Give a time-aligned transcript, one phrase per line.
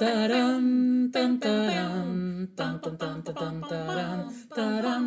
[0.00, 0.64] Ταραν,
[1.12, 5.04] ταν, ταραν, ταν, ταν, ταν, ταν, ταν, ταραν, ταραν,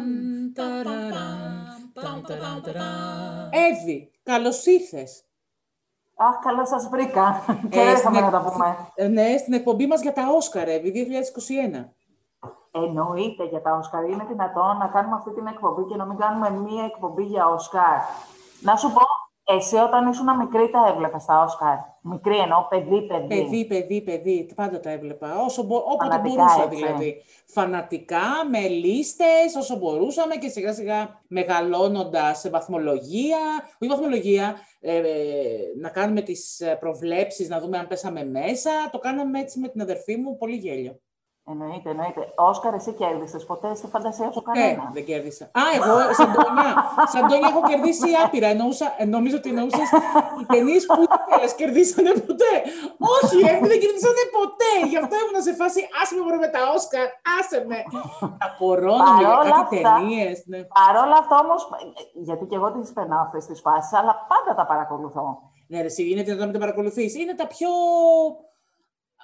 [0.55, 3.49] ταραραν, ταν, ταραν, ταραν.
[3.51, 5.23] Εύη, καλώς ήρθες.
[6.15, 7.43] Αχ, καλά σας βρήκα.
[7.69, 8.77] Και Ε, δεν στην θα εκ- να τα πούμε.
[8.95, 11.93] Ε, Ναι, στην εκπομπή μας για τα Όσκαρ, Εύη, 2021.
[12.71, 14.03] Εννοείται για τα Όσκαρ.
[14.09, 17.97] Είναι δυνατόν να κάνουμε αυτή την εκπομπή και να μην κάνουμε μία εκπομπή για Όσκαρ.
[18.61, 19.01] Να σου πω,
[19.43, 23.27] εσύ όταν ήσουν μικρή τα έβλεπες τα Όσκαρ; Μικρή εννοώ, παιδί, παιδί.
[23.27, 25.41] Παιδί, παιδί, παιδί, πάντα τα έβλεπα.
[25.43, 25.75] Όσο μπο...
[25.75, 26.75] Όποτε Φανατικά, μπορούσα έτσι.
[26.75, 27.23] δηλαδή.
[27.45, 33.37] Φανατικά, με λίστες, όσο μπορούσαμε και σιγά σιγά μεγαλώνοντας σε βαθμολογία,
[33.79, 35.03] όχι βαθμολογία, ε, ε,
[35.79, 38.71] να κάνουμε τις ε, προβλέψεις, να δούμε αν πέσαμε μέσα.
[38.91, 40.99] Το κάναμε έτσι με την αδερφή μου, πολύ γέλιο.
[41.51, 42.21] Εννοείται, εννοείται.
[42.49, 44.89] Όσκαρ, εσύ κέρδισες ποτέ στη φαντασία σου Ε, κανένα.
[44.93, 45.45] δεν κέρδισα.
[45.45, 46.71] Α, εγώ, Σαντόνια.
[47.13, 48.47] Σαντόνια, έχω κερδίσει άπειρα.
[48.53, 49.89] Εννοούσα, ε, νομίζω ότι εννοούσες
[50.41, 52.53] οι ταινίες που ήθελε κερδίσανε ποτέ.
[53.15, 54.71] Όχι, ε, δεν κερδίσανε ποτέ.
[54.91, 55.79] Γι' αυτό ήμουν σε φάση.
[55.99, 57.07] Άσε με μωρέ με τα Όσκαρ,
[57.37, 57.79] άσε με.
[58.41, 60.35] Τα κορώναμε για Παρόλα κάτι αυτά- ταινίες.
[60.51, 60.59] Ναι.
[60.77, 61.61] Παρ' όλα αυτά όμως,
[62.27, 65.25] γιατί και εγώ τις περνάω αυτές τις φάσεις, αλλά πάντα τα παρακολουθώ.
[65.71, 67.11] ναι, ρε, εσύ, είναι δυνατόν να μην τα παρακολουθείς.
[67.21, 67.69] Είναι τα πιο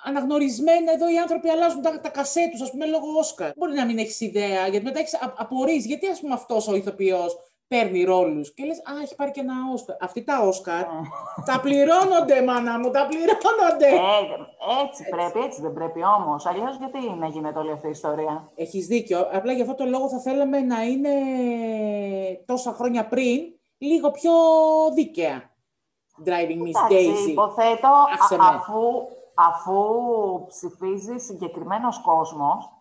[0.04, 3.52] αναγνωρισμένα εδώ οι άνθρωποι αλλάζουν τα, τα κασέ τους, ας πούμε, λόγω Όσκαρ.
[3.56, 6.76] Μπορεί να μην έχεις ιδέα, γιατί μετά έχεις α- απορείς, γιατί ας πούμε αυτός ο
[6.76, 9.96] ηθοποιός παίρνει ρόλους και λες, α, έχει πάρει και ένα Όσκαρ.
[10.00, 10.84] Αυτοί τα Όσκαρ,
[11.46, 13.88] τα πληρώνονται, μάνα μου, τα πληρώνονται.
[13.88, 16.46] Ε, έτσι πρέπει, έτσι δεν πρέπει όμως.
[16.46, 20.10] Αλλιώς γιατί να γίνεται όλη αυτή η ιστορία; Έχεις δίκιο, απλά για αυτό το λόγο
[20.10, 21.10] θα θέλαμε να είναι
[22.46, 23.42] τόσα χρόνια πριν,
[23.78, 24.32] λίγο πιο
[24.94, 25.50] δίκαια.
[26.26, 27.30] Driving Miss Εντάξει, Daisy.
[27.30, 27.88] υποθέτω
[28.22, 28.46] Άσε α- με.
[28.58, 28.82] αφού,
[29.48, 29.82] αφού
[30.48, 32.74] ψηφίζει συγκεκριμένος κόσμος,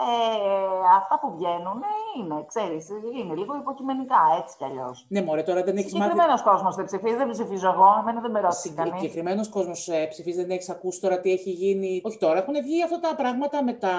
[0.00, 1.82] ε, αυτά που βγαίνουν
[2.18, 5.06] είναι, ξέρεις, είναι λίγο υποκειμενικά, έτσι κι αλλιώς.
[5.08, 8.30] Ναι, μωρέ, τώρα δεν έχεις μάθει Συγκεκριμένος κόσμος δεν ψηφίζει, δεν ψηφίζω εγώ, εμένα δεν
[8.30, 9.00] με ρώτησε κανείς.
[9.00, 12.00] Συγκεκριμένος κόσμος ε, ψηφίζει, δεν έχεις ακούσει τώρα τι έχει γίνει.
[12.04, 13.94] Όχι τώρα, έχουν βγει αυτά τα πράγματα με τα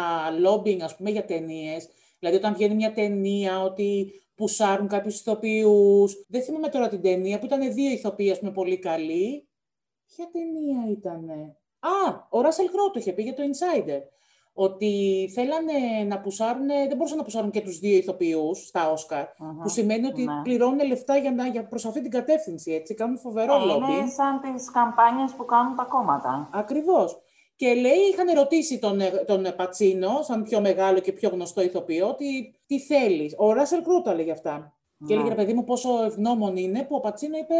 [0.45, 1.89] lobbying, ας πούμε, για ταινίες.
[2.19, 6.25] Δηλαδή, όταν βγαίνει μια ταινία, ότι πουσάρουν κάποιους ηθοποιούς.
[6.27, 9.47] Δεν θυμάμαι τώρα την ταινία που ήταν δύο ηθοποιοί, ας πούμε, πολύ καλοί.
[10.15, 13.99] Ποια ταινία ήτανε; Α, ο Ράσελ Κρό το είχε πει για το Insider.
[14.53, 14.91] Ότι
[15.35, 19.59] θέλανε να πουσάρουν, δεν μπορούσαν να πουσάρουν και τους δύο ηθοποιούς στα Όσκαρ, Μμμ.
[19.61, 20.41] που σημαίνει ότι Ναι.
[20.43, 23.99] πληρώνουν λεφτά για να, για, προς αυτή την κατεύθυνση, έτσι, κάνουν φοβερό Ε, lobbying.
[23.99, 26.49] είναι σαν τις καμπάνιες που κάνουν τα κόμματα.
[26.53, 27.21] Ακριβώς.
[27.55, 31.61] Και λέει, είχαν ρωτήσει τον, ε, τον ε, Πατσίνο, σαν πιο μεγάλο και πιο γνωστό
[31.61, 33.35] ηθοποιό, ότι τι θέλεις.
[33.37, 34.73] Ο Ράσελ Κρού το έλεγε αυτά.
[34.97, 35.13] Και Ναι.
[35.13, 37.55] έλεγε, ρε παιδί μου, πόσο ευγνώμων είναι που ο Πατσίνο είπε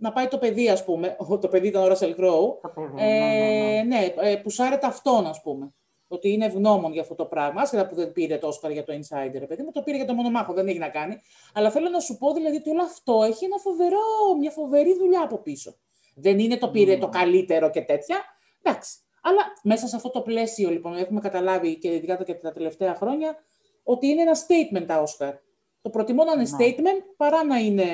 [0.00, 1.16] να πάει το παιδί, ας πούμε.
[1.28, 2.30] Ο- Το παιδί ήταν ο Ράσελ Κρού.
[2.62, 3.82] Το παιδί, Ε, ναι, ναι, ναι.
[3.82, 5.72] ναι, ε, που σάρεται αυτόν, ας πούμε.
[6.08, 7.60] Ότι είναι ευγνώμων για αυτό το πράγμα.
[7.60, 10.06] Άσχετα που δεν πήρε το Όσκαρ για το Insider, ρε παιδί μου, το πήρε για
[10.06, 11.16] το μονομάχο, δεν έχει να κάνει.
[11.54, 13.98] Αλλά θέλω να σου πω δηλαδή ότι όλο αυτό έχει ένα φοβερό,
[14.38, 15.74] μια φοβερή δουλειά από πίσω.
[16.14, 18.16] Δεν είναι το πήρε το καλύτερο και τέτοια.
[18.62, 18.96] Εντάξει.
[19.22, 23.36] Αλλά μέσα σε αυτό το πλαίσιο, λοιπόν, έχουμε καταλάβει και ειδικά και τα τελευταία χρόνια,
[23.82, 25.34] ότι είναι ένα statement τα Όσκαρ.
[25.82, 26.48] Το προτιμώ να είναι Ναι.
[26.58, 27.84] statement παρά να είναι.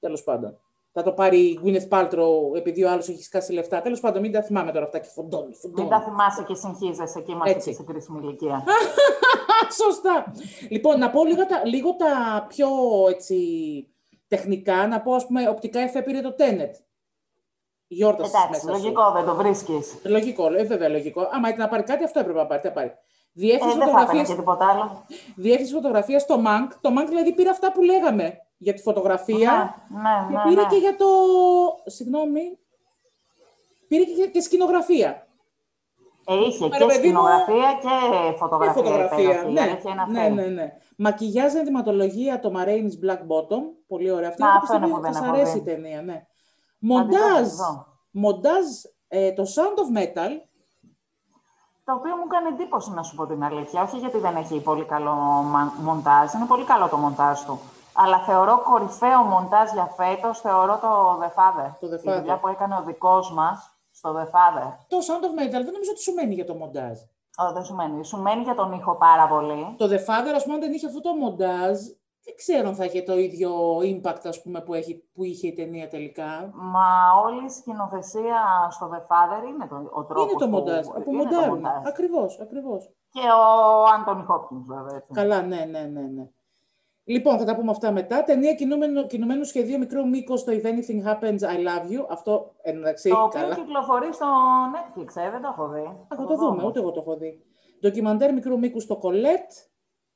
[0.00, 0.58] Τέλος πάντων.
[0.92, 3.80] Θα το πάρει η Gwyneth Paltrow επειδή ο άλλος έχει σκάσει λεφτά.
[3.80, 5.54] Τέλος πάντων, μην τα θυμάμαι τώρα αυτά και φοντώνει.
[5.54, 5.80] φοντώνει.
[5.80, 7.68] Μην τα θυμάσαι και συγχύζεσαι εκεί είμαστε Έτσι.
[7.68, 8.64] και σε κρίσιμη ηλικία.
[9.82, 10.32] Σωστά.
[10.68, 12.68] Λοιπόν, να πω λίγο τα, λίγο τα πιο
[13.08, 13.36] έτσι,
[14.28, 14.86] τεχνικά.
[14.86, 16.70] Να πω, ας πούμε, οπτικά εφέ πήρε το Tenet.
[17.86, 18.82] Γιόρτασε Εντάξει, μέσα σου.
[18.82, 19.98] λογικό δεν το βρίσκεις.
[20.04, 21.28] Λογικό, ε, βέβαια λογικό.
[21.32, 22.60] Άμα ήταν να πάρει κάτι, αυτό έπρεπε να πάρει.
[22.60, 22.88] Τι να πάρει.
[22.88, 22.92] Ε,
[23.32, 25.06] Διεύθυνση δεν θα έπαιρνε φωτογραφία και τίποτα άλλο.
[25.36, 26.68] διεύθυνση φωτογραφίας στο Mank.
[26.80, 29.74] Το Mank δηλαδή πήρε αυτά που λέγαμε για τη φωτογραφία.
[29.88, 30.68] Ναι, ναι, Και ναι, πήρε ναι.
[30.68, 31.06] και για το.
[31.86, 32.58] Συγγνώμη.
[33.88, 35.26] Πήρε και, και σκηνογραφία.
[36.26, 37.88] Ε, είχε Ρε και παιδί μου, σκηνογραφία και
[38.30, 38.72] Και φωτογραφία.
[38.82, 39.22] φωτογραφία.
[39.22, 40.32] υπέροχη, η Ναι, αλήθεια είναι ναι, αυτή.
[40.34, 40.72] ναι, ναι.
[40.96, 43.62] Μακιγιάζ ενδυματολογία το Marainis Black Bottom.
[43.86, 44.28] Πολύ ωραία.
[44.28, 45.58] Αυτή Να, είναι αυτό είναι που που δεν σας έχω αρέσει δει.
[45.58, 46.12] η ταινία, ναι.
[46.78, 47.40] Να τη δω, Μοντάζ.
[47.40, 47.86] να τη δω.
[48.10, 48.64] Μοντάζ,
[49.08, 50.30] ε, το Sound of Metal.
[51.84, 53.82] Το οποίο μου κάνει εντύπωση να σου πω την αλήθεια.
[53.82, 55.12] Όχι γιατί δεν έχει πολύ καλό
[55.44, 56.32] μα- μοντάζ.
[56.32, 57.60] Είναι πολύ καλό το μοντάζ του.
[58.02, 61.70] Αλλά θεωρώ κορυφαίο μοντάζ για φέτος, θεωρώ το The Father.
[61.80, 62.40] Το The Η δουλειά Father.
[62.40, 64.68] που έκανε ο δικός μας στο The Father.
[64.88, 66.98] Το Sound of Metal δεν νομίζω ότι σου μένει για το μοντάζ.
[67.38, 68.04] Ω, δεν σου μένει.
[68.04, 69.74] Σου μένει για τον ήχο πάρα πολύ.
[69.78, 71.78] Το The Father, ας πούμε, αν δεν είχε αυτό το μοντάζ,
[72.24, 75.52] δεν ξέρω αν θα είχε το ίδιο impact, ας πούμε, που, έχει, που είχε η
[75.54, 76.50] ταινία τελικά.
[76.52, 76.86] Μα
[77.24, 80.86] όλη η σκηνοθεσία στο The Father είναι το, ο τρόπος είναι το που- μοντάζ.
[80.86, 81.54] Από είναι το μοντάρουν.
[81.58, 81.82] μοντάζ.
[81.86, 82.90] Ακριβώς, ακριβώς.
[83.10, 84.96] Και ο Άντωνι Χόπκινς βέβαια.
[84.96, 85.12] Έτσι.
[85.12, 86.24] Καλά, ναι, ναι, ναι, ναι.
[87.04, 88.24] Λοιπόν, θα τα πούμε αυτά μετά.
[88.24, 92.06] Ταινία κινούμενου, κινουμένου σχεδίου μικρού μήκος το If Anything Happens, I Love You.
[92.10, 93.54] Αυτό εντάξει, Το οποίο καλά.
[93.54, 94.26] κυκλοφορεί στο
[94.74, 95.80] Netflix, ε, δεν το έχω δει.
[96.08, 97.44] Α, θα το δούμε, ούτε εγώ το έχω δει.
[97.80, 99.68] Ντοκιμαντέρ μικρού μήκους στο Colette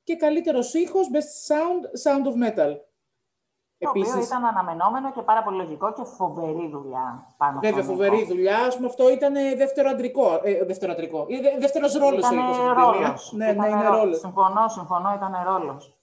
[0.04, 2.72] και καλύτερος ήχος Best Sound, Sound of Metal.
[3.78, 7.94] Το οποίο Επίσης, ήταν αναμενόμενο και πάρα πολύ λογικό και φοβερή δουλειά πάνω βέβαια, στον
[7.94, 8.26] φοβερή ήχο.
[8.26, 8.58] δουλειά.
[8.58, 10.40] Ας πούμε, αυτό ήταν ε, δεύτερο αντρικό.
[10.42, 11.26] Ε, δεύτερο αντρικό.
[11.28, 12.82] Ε, δε- δεύτερος ρόλος ο Ήταν ήχος στην ταινία.
[12.84, 13.32] ρόλος.
[13.32, 14.00] Ναι, ναι, Ήταν είναι ρόλος.
[14.00, 14.18] ρόλος.
[14.18, 15.94] Συμφωνώ, συμφωνώ, ήταν ρόλος.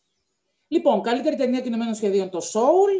[0.74, 2.92] Λοιπόν, καλύτερη ταινία κινημένων σχεδίων, το Soul.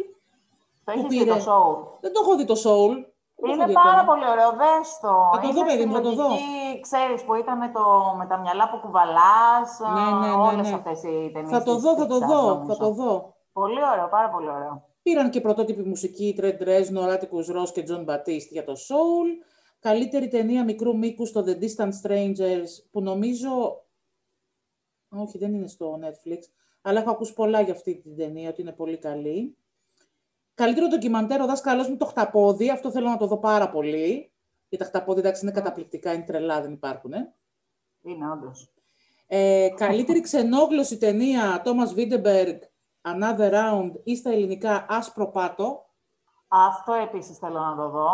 [0.84, 1.98] Το Που έχεις δει πήρε- το show.
[2.00, 2.94] Δεν το έχω δει το Soul.
[2.94, 4.04] Δεν το έχω Είναι δει πάρα ακόμα.
[4.12, 5.12] πολύ ωραίο, δες το.
[5.34, 6.28] Θα το δω, Είναι παιδί στη μου, θα το δω.
[6.28, 7.82] λογική, Ξέρεις που ήταν το,
[8.18, 10.74] με τα μυαλά που κουβαλάς, Ναι, ναι, ναι, όλες ναι.
[10.74, 12.66] αυτές οι ταινίες Θα το της δω, θα το Pixar, δω, νομίζω.
[12.74, 13.34] θα το δω.
[13.52, 14.74] Πολύ ωραίο, πάρα πολύ ωραίο.
[15.02, 19.28] Πήραν και πρωτότυπη μουσική Trent Reznor, Atticus Ross και John Batiste για το Soul.
[19.80, 23.50] Καλύτερη ταινία μικρού μήκους στο The Distant Strangers, που νομίζω...
[25.08, 26.38] Όχι, δεν είναι στο Netflix,
[26.82, 29.56] αλλά έχω ακούσει πολλά για αυτή την ταινία, ότι είναι πολύ καλή.
[30.54, 34.32] Καλύτερο ντοκιμαντέρ, ο δάσκαλός μου το χταπόδι, αυτό θέλω να το δω πάρα πολύ.
[34.68, 37.12] Γιατί τα χταπόδι, εντάξει, είναι καταπληκτικά, είναι τρελά, δεν υπάρχουν.
[38.02, 38.72] Είναι όντως.
[39.26, 42.58] Ε, καλύτερη ξενόγλωση ταινία, Thomas Winterberg,
[43.02, 45.86] Another Round ή στα ελληνικά Άσπρο Πάτο.
[46.48, 48.10] Αυτό επίσης θέλω να το δω.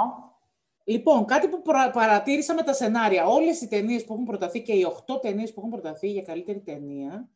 [0.85, 3.26] Λοιπόν, κάτι που πρα- παρατήρησα με τα σενάρια.
[3.26, 6.61] Όλες οι ταινίες που έχουν προταθεί και οι 8 ταινίες που έχουν προταθεί για καλύτερη
[6.61, 7.29] ταινία,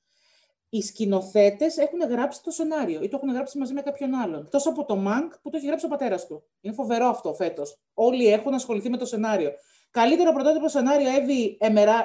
[0.75, 4.41] οι σκηνοθέτες έχουν γράψει το σενάριο ή το έχουν γράψει μαζί με κάποιον άλλον.
[4.41, 6.43] Εκτό από το Μανκ που το έχει γράψει ο πατέρας του.
[6.61, 7.79] Είναι φοβερό αυτό φέτος.
[7.95, 9.53] Όλοι έχουν ασχοληθεί με το σενάριο.
[9.91, 11.59] Καλύτερο πρωτότυπο σενάριο Εύη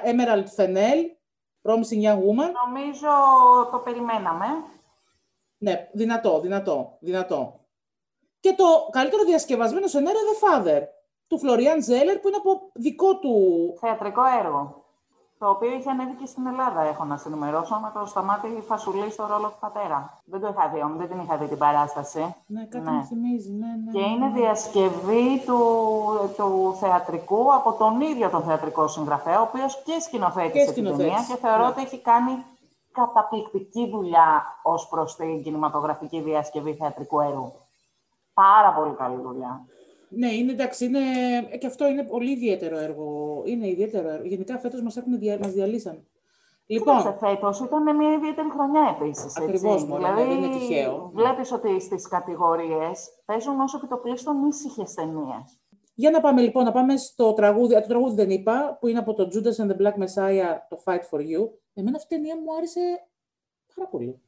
[0.05, 0.99] Emerald Fennell,
[1.61, 2.51] Promising Young Woman.
[2.65, 3.09] Νομίζω
[3.71, 4.45] το περιμέναμε.
[5.57, 7.59] Ναι, δυνατό, δυνατό, δυνατό.
[8.39, 10.83] Και το καλύτερο διασκευασμένο σενάριο The Father,
[11.27, 13.73] του Φλωριάν Ζέλερ, που είναι από δικό του...
[13.79, 14.85] Θεατρικό έργο.
[15.39, 19.11] Το οποίο είχε ανέβει και στην Ελλάδα, έχω να σα ενημερώσω, με το Σταμάτη Φασουλή
[19.11, 20.21] στο ρόλο του πατέρα.
[20.25, 22.35] Δεν το είχα δει, όμως, δεν την είχα δει την παράσταση.
[22.47, 22.91] Ναι, κάτι Ναι.
[22.91, 23.91] μου θυμίζει, ναι, ναι.
[23.91, 24.39] Και ναι, είναι ναι.
[24.39, 25.59] διασκευή του,
[26.37, 31.13] του θεατρικού από τον ίδιο τον θεατρικό συγγραφέα, ο οποίος και Και σκηνοθέτησε την σκηνοθέτης,
[31.13, 31.67] ταινία και θεωρώ ναι.
[31.67, 32.45] ότι έχει κάνει
[32.91, 37.53] καταπληκτική δουλειά ως προς την κινηματογραφική διασκευή θεατρικού έργου.
[38.33, 39.65] Πάρα πολύ καλή δουλειά.
[40.09, 40.99] Ναι, είναι εντάξει, είναι...
[41.51, 43.41] ε, και αυτό είναι πολύ ιδιαίτερο έργο.
[43.45, 44.25] Είναι ιδιαίτερο έργο.
[44.25, 45.37] Γενικά φέτος μας, έχουν δια...
[45.41, 46.07] μας διαλύσαν.
[46.69, 49.37] Λοιπόν, Λοιπόν, φέτος ήταν μια ιδιαίτερη χρονιά επίσης.
[49.37, 51.11] Ακριβώς, μωρέ, ναι, δεν είναι τυχαίο.
[51.13, 55.59] Βλέπεις ότι στις κατηγορίες παίζουν όσο επιτοπλίστων ήσυχες ταινίες.
[55.93, 57.75] για να πάμε λοιπόν, να πάμε στο τραγούδι.
[57.75, 60.81] Α, το τραγούδι δεν είπα, που είναι από το Judas and the Black Messiah, το
[60.85, 61.49] Fight for You.
[61.73, 62.79] Εμένα αυτή η ταινία μου άρεσε
[63.75, 64.21] πάρα πολύ.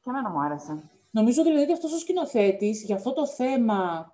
[0.00, 0.90] Και εμένα μου άρεσε.
[1.10, 4.12] Νομίζω δηλαδή ότι αυτός ο σκηνοθέτης για αυτό το θέμα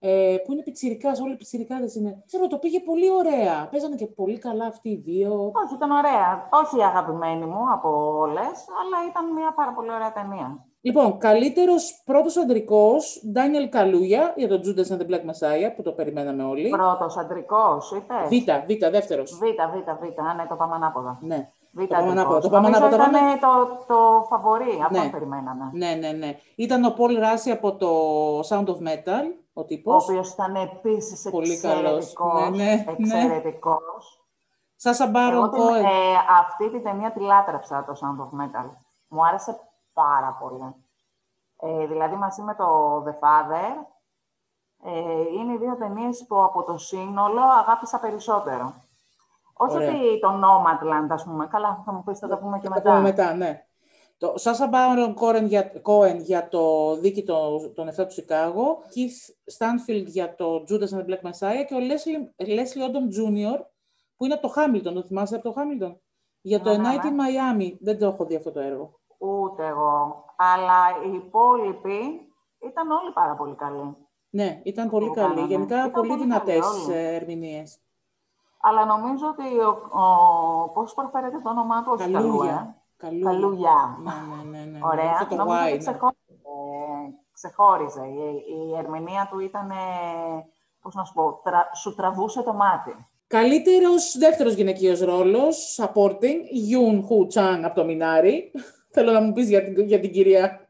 [0.00, 3.68] ε, που είναι πιτσιρικάς, όλοι οι πιτσιρικάδες είναι, ξέρω, το πήγε πολύ ωραία.
[3.70, 5.32] Παίζανε και πολύ καλά αυτοί οι δύο.
[5.64, 6.48] Όχι, ήταν ωραία.
[6.62, 10.62] Όχι η αγαπημένη μου από όλες, αλλά ήταν μια πάρα πολύ ωραία ταινία.
[10.80, 15.92] Λοιπόν, καλύτερος πρώτος αντρικός, Daniel Kaluuya για το Judas and the Black Messiah, που το
[15.92, 16.68] περιμέναμε όλοι.
[16.68, 19.38] Πρώτος αντρικός, είπες; Β, Β, δεύτερος.
[19.38, 20.20] Β, Β, Β.
[20.28, 21.18] Α, ναι, το πάμε ανάποδα.
[21.22, 21.48] Ναι.
[21.72, 22.42] Β, Το πάμε ανάποδα, αντρικός.
[22.42, 25.10] το πάμε Νομίζω ανάποδα, το ήταν το, το φαβορή, αυτόν Ναι.
[25.10, 25.70] περιμέναμε.
[25.72, 26.36] ναι, ναι, ναι.
[26.56, 27.90] Ήταν ο Paul Rassi από το
[28.48, 29.24] Sound of Metal,
[29.58, 30.04] ο Ο τύπος.
[30.08, 31.80] οποίος ήταν επίσης Πολύ καλός.
[32.14, 32.50] εξαιρετικός.
[32.50, 32.84] Ναι, ναι, ναι.
[32.98, 34.22] εξαιρετικός.
[34.76, 35.84] Σάσα Εγώ Μπάρον την, Cohen.
[35.84, 38.70] ε, αυτή τη ταινία τη λάτρεψα, το Sound of Metal.
[39.08, 39.60] Μου άρεσε
[39.92, 40.74] πάρα πολύ.
[41.60, 43.84] Ε, δηλαδή, μαζί με το The Father,
[44.84, 48.74] ε, είναι οι δύο ταινίες που από το σύνολο αγάπησα περισσότερο.
[49.52, 49.88] Όχι Ωραία.
[49.88, 51.46] ότι το Nomadland, ας πούμε.
[51.46, 52.90] Καλά, θα μου πεις, θα τα πούμε και Θα μετά.
[52.90, 53.66] πούμε μετά, ναι.
[54.18, 59.52] Το Σάσα Μπάρον Cohen για, Cohen για το δίκη των, των 7 του Σικάγο, Keith
[59.58, 63.60] Stanfield για το Judas and the Black Messiah και ο Leslie, Leslie Odom Jr.
[64.16, 65.94] που είναι από το Hamilton, το θυμάσαι από το Hamilton;
[66.40, 67.10] Για το Ναι, A ναι, Night ναι.
[67.10, 67.76] in Miami.
[67.80, 69.00] Δεν το έχω δει αυτό το έργο.
[69.18, 70.24] Ούτε εγώ.
[70.36, 71.98] Αλλά οι υπόλοιποι
[72.58, 73.96] ήταν όλοι πάρα πολύ καλοί.
[74.30, 75.28] Ναι, ήταν πολύ Το καλή.
[75.28, 75.46] κάνανε.
[75.46, 76.94] Γενικά Ήταν πολύ πολύ δυνατές καλοί όλοι.
[76.94, 77.78] ε, ερμηνείες.
[78.60, 82.74] Αλλά νομίζω ότι ο, ο, πώς προφέρεται το όνομά του, όχι καλού, ε.
[82.98, 83.30] Καλούγια.
[83.30, 83.70] Καλούγια.
[83.70, 83.96] Καλούγια.
[84.04, 84.78] Ναι, ναι, ναι, ναι, ναι.
[84.82, 85.10] Ωραία.
[85.12, 85.78] Αυτό το Νομίζω Y, ότι ναι.
[85.78, 86.34] ξεχώριζε.
[87.32, 88.00] ξεχώριζε.
[88.06, 89.70] Η, η ερμηνεία του ήταν,
[90.82, 93.06] πώς να σου πω, τρα, σου τραβούσε το μάτι.
[93.26, 96.38] Καλύτερος δεύτερος γυναικείος ρόλος, supporting,
[96.72, 98.50] Yoon Ho Chang από το Μινάρι.
[98.94, 100.68] Θέλω να μου πεις για την, για την κυρία.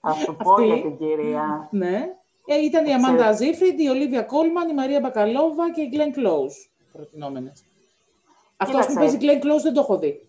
[0.00, 0.64] Θα σου πω Αυτή.
[0.66, 1.68] για την κυρία.
[1.70, 2.08] Ναι.
[2.46, 3.04] Ε, ήταν η Ξέρω.
[3.06, 6.72] Αμάντα Ζήφριντ, η Ολίβια Κόλμαν, η Μαρία Μπακαλόβα και η Γκλέν Κλόους.
[6.92, 7.64] Προτινόμενες.
[8.56, 8.98] Αυτό που Κοίταξε.
[8.98, 10.25] παίζει Γκλέν Κλόους δεν το έχω δει.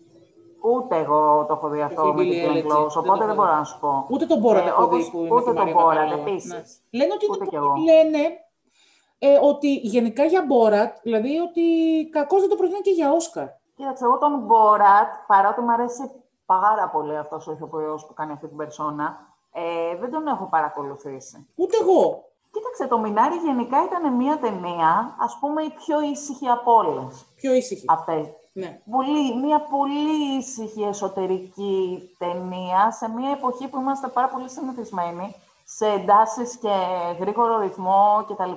[0.60, 2.98] Ούτε εγώ το έχω δει αυτό η με Billie την Glenn Eilish, Close, δεν το
[2.98, 3.34] οπότε έχω δεν δει.
[3.34, 4.06] μπορώ να σου πω.
[4.10, 5.94] Ούτε τον Μπόρατ Ε, έχω όπως- δει που είναι ούτε με τη τον Μαρία Borat,
[6.06, 6.30] Μπακαλόβα.
[6.30, 6.52] επίσης.
[6.52, 6.62] Ναι.
[6.98, 7.74] Λένε ότι, Ούτε είναι κι πολύ- εγώ.
[7.90, 8.22] λένε
[9.18, 11.62] ε, ότι γενικά για Μπόρατ, δηλαδή ότι
[12.12, 13.46] κακώς δεν το προτείνουν και για Όσκαρ.
[13.76, 16.10] Κοίταξε, εγώ τον Borat, παρότι μου αρέσει
[16.46, 19.18] πάρα πολύ αυτός ο ηθοποιός που κάνει αυτή την περσόνα,
[19.52, 21.48] ε, δεν τον έχω παρακολουθήσει.
[21.54, 22.22] Ούτε εγώ.
[22.50, 27.52] Κοίταξε, το Μινάρι γενικά ήταν μια ταινία, ας πούμε, η πιο ήσυχη από όλες Πιο
[27.52, 27.84] ήσυχη.
[27.88, 28.26] αυτές.
[28.58, 28.80] Ναι.
[28.90, 35.34] Πολύ, μια πολύ ήσυχη εσωτερική ταινία σε μια εποχή που είμαστε πάρα πολύ συνηθισμένοι
[35.64, 36.74] σε εντάσεις και
[37.20, 38.52] γρήγορο ρυθμό κτλ.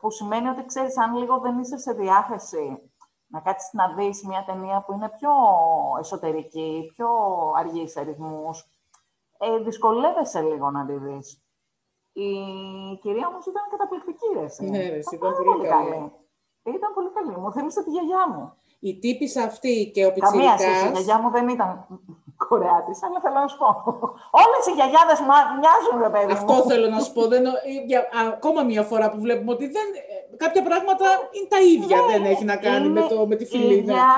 [0.00, 2.92] Που σημαίνει ότι ξέρεις, αν λίγο δεν είσαι σε διάθεση
[3.26, 5.30] να κάτσεις να δεις μια ταινία που είναι πιο
[5.98, 7.08] εσωτερική, πιο
[7.56, 8.70] αργή σε ρυθμούς,
[9.38, 11.42] ε, δυσκολεύεσαι λίγο να τη δεις.
[12.12, 12.30] Η
[13.00, 14.68] κυρία όμως ήταν καταπληκτική, ρε.
[14.68, 16.12] Ναι, ρε, ήταν πολύ καλή.
[16.62, 17.36] Ήταν πολύ καλή.
[17.36, 18.52] Μου θέλησε τη γιαγιά μου.
[18.88, 20.88] Η τύπησα αυτή και ο Καμία Πιτσιρικάς...
[20.88, 21.70] η γιαγιά μου δεν ήταν
[22.48, 23.70] Κορεάτης, αλλά θέλω να σου πω.
[24.42, 25.18] Όλες οι γιαγιάδες
[25.60, 26.38] μοιάζουν, ρε παιδί μου.
[26.38, 27.22] Αυτό θέλω να σου πω.
[27.32, 27.42] Δεν,
[27.86, 28.00] για,
[28.32, 29.86] ακόμα μια φορά που βλέπουμε ότι δεν,
[30.32, 31.96] ε, κάποια πράγματα είναι τα ίδια.
[31.96, 33.92] Ναι, δεν έχει να κάνει είναι με, το, με τη φιλίδα.
[33.92, 34.08] ίδια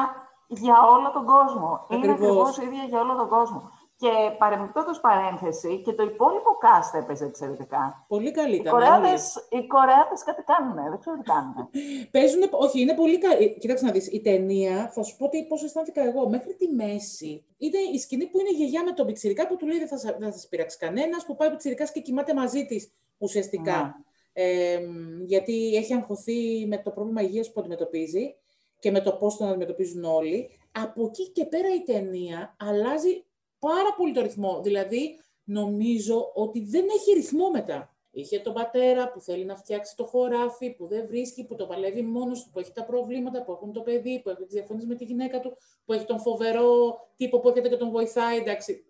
[0.49, 1.69] για όλο τον κόσμο.
[1.89, 2.49] Είναι Ακριβώς.
[2.49, 3.61] ακριβώς ίδια για όλο τον κόσμο.
[3.97, 8.05] Και παρεμπιπτόντως παρένθεση, και το υπόλοιπο cast έπαιζε εξαιρετικά.
[8.09, 8.75] Πολύ καλή Οι ήταν.
[8.75, 8.85] όλοι.
[8.85, 11.55] Κορεάτες, οι Κορεάτες κάτι κάνουν, δεν ξέρω τι κάνουν.
[12.15, 13.59] Παίζουν, όχι, είναι πολύ καλή.
[13.59, 17.45] Κοίταξε να δεις, η ταινία, θα σου πω τι, πώς αισθάνθηκα εγώ, μέχρι τη μέση.
[17.59, 19.99] Είναι η σκηνή που είναι η γιαγιά με τον πιτσιρικά που του λέει δεν θα,
[19.99, 23.77] σα- δεν θα σας πειράξει κανένας, που πάει ο πιτσιρικάς και κοιμάται μαζί της ουσιαστικά.
[23.77, 23.93] Ναι.
[24.33, 24.79] Ε,
[25.27, 28.35] γιατί έχει αγχωθεί με το πρόβλημα υγείας που αντιμετωπίζει
[28.79, 30.51] και με το πώς τον αντιμετωπίζουν όλοι.
[30.73, 33.25] Από εκεί και πέρα η ταινία αλλάζει
[33.69, 34.61] πάρα πολύ το ρυθμό.
[34.63, 37.89] Δηλαδή, νομίζω ότι δεν έχει ρυθμό μετά.
[38.11, 42.03] Είχε τον πατέρα που θέλει να φτιάξει το χωράφι, που δεν βρίσκει, που το παλεύει
[42.03, 44.95] μόνος του, που έχει τα προβλήματα, που έχουν το παιδί, που έχει τις διαφωνίες με
[44.95, 48.39] τη γυναίκα του, που έχει τον φοβερό τύπο που έρχεται και τον βοηθάει.
[48.39, 48.85] Εντάξει,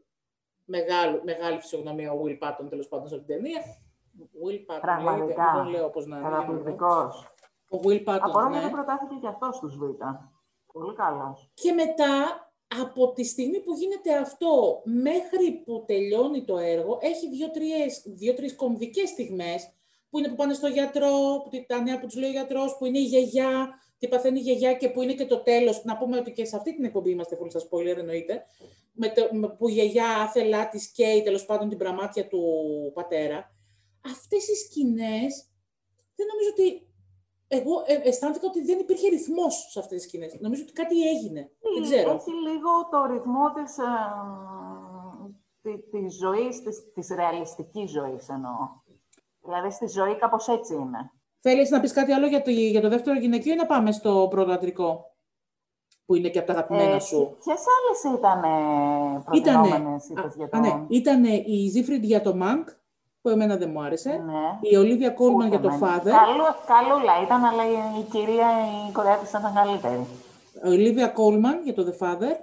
[0.65, 3.63] μεγάλο, μεγάλη φυσιογνωμία ο Will Patton τέλος πάντων σε αυτήν την ταινία.
[4.45, 5.25] Will Patton, Πραγματικά.
[5.25, 6.29] λέγεται, δεν τον λέω όπως να είναι.
[6.29, 7.27] Καταπληκτικός.
[7.71, 8.59] Ο Will Patton, Απορώ ναι.
[8.59, 9.83] γιατί προτάθηκε και αυτός στους Β.
[10.73, 11.51] Πολύ καλός.
[11.55, 12.13] Και μετά,
[12.81, 18.55] από τη στιγμή που γίνεται αυτό μέχρι που τελειώνει το έργο, έχει δύο-τρεις δύο, τρεις
[18.55, 19.69] κομβικές στιγμές,
[20.11, 22.77] που είναι που πάνε στο γιατρό, που τη- τα νέα που τους λέει ο γιατρός,
[22.79, 23.69] που είναι η γιαγιά,
[23.99, 25.85] τι παθαίνει η γιαγιά και που είναι και το τέλος.
[25.85, 28.45] Να πούμε ότι και σε αυτή την εκπομπή είμαστε full στα spoiler εννοείται,
[28.93, 32.43] με το, με, που η γιαγιά άθελά της καίει τέλος πάντων την πραμάτια του
[32.95, 33.55] πατέρα.
[34.07, 35.47] Αυτές οι σκηνές,
[36.17, 36.87] δεν νομίζω ότι
[37.49, 40.37] εγώ ε, αισθάνθηκα ότι δεν υπήρχε ρυθμός σε αυτές τις σκηνές.
[40.41, 41.51] Νομίζω ότι κάτι έγινε.
[41.75, 42.11] Δεν ξέρω.
[42.11, 43.85] Έχει λίγο το ρυθμό της, ε,
[45.63, 48.83] τη- της ζωής, της, της ρεαλιστικής ζωής εννοώ.
[49.45, 51.11] Δηλαδή στη ζωή κάπως έτσι είναι.
[51.41, 54.27] Θέλεις να πεις κάτι άλλο για το, για το δεύτερο γυναικείο ή να πάμε στο
[54.31, 55.17] πρώτο αντρικό,
[56.07, 60.33] που είναι και από τα αγαπημένα Ε, σου; Ποιες άλλες ήταν Ήτανε, προτινόμενες, είπες, α,
[60.37, 60.61] για α, τον...
[60.61, 62.69] ναι, ήτανε η Ζήφριντ για το Μανκ,
[63.25, 64.09] που εμένα δεν μου άρεσε.
[64.27, 64.69] Ναι.
[64.71, 65.93] Η Ολίβια Κόλμαν για Ούτε το εμένα.
[65.93, 66.13] Father.
[66.25, 68.49] Καλού, καλούλα ήταν, αλλά η, η κυρία,
[68.89, 70.07] η Κορεάτης ήταν καλύτερη.
[70.65, 72.35] Η Ολίβια Κόλμαν για το The Father.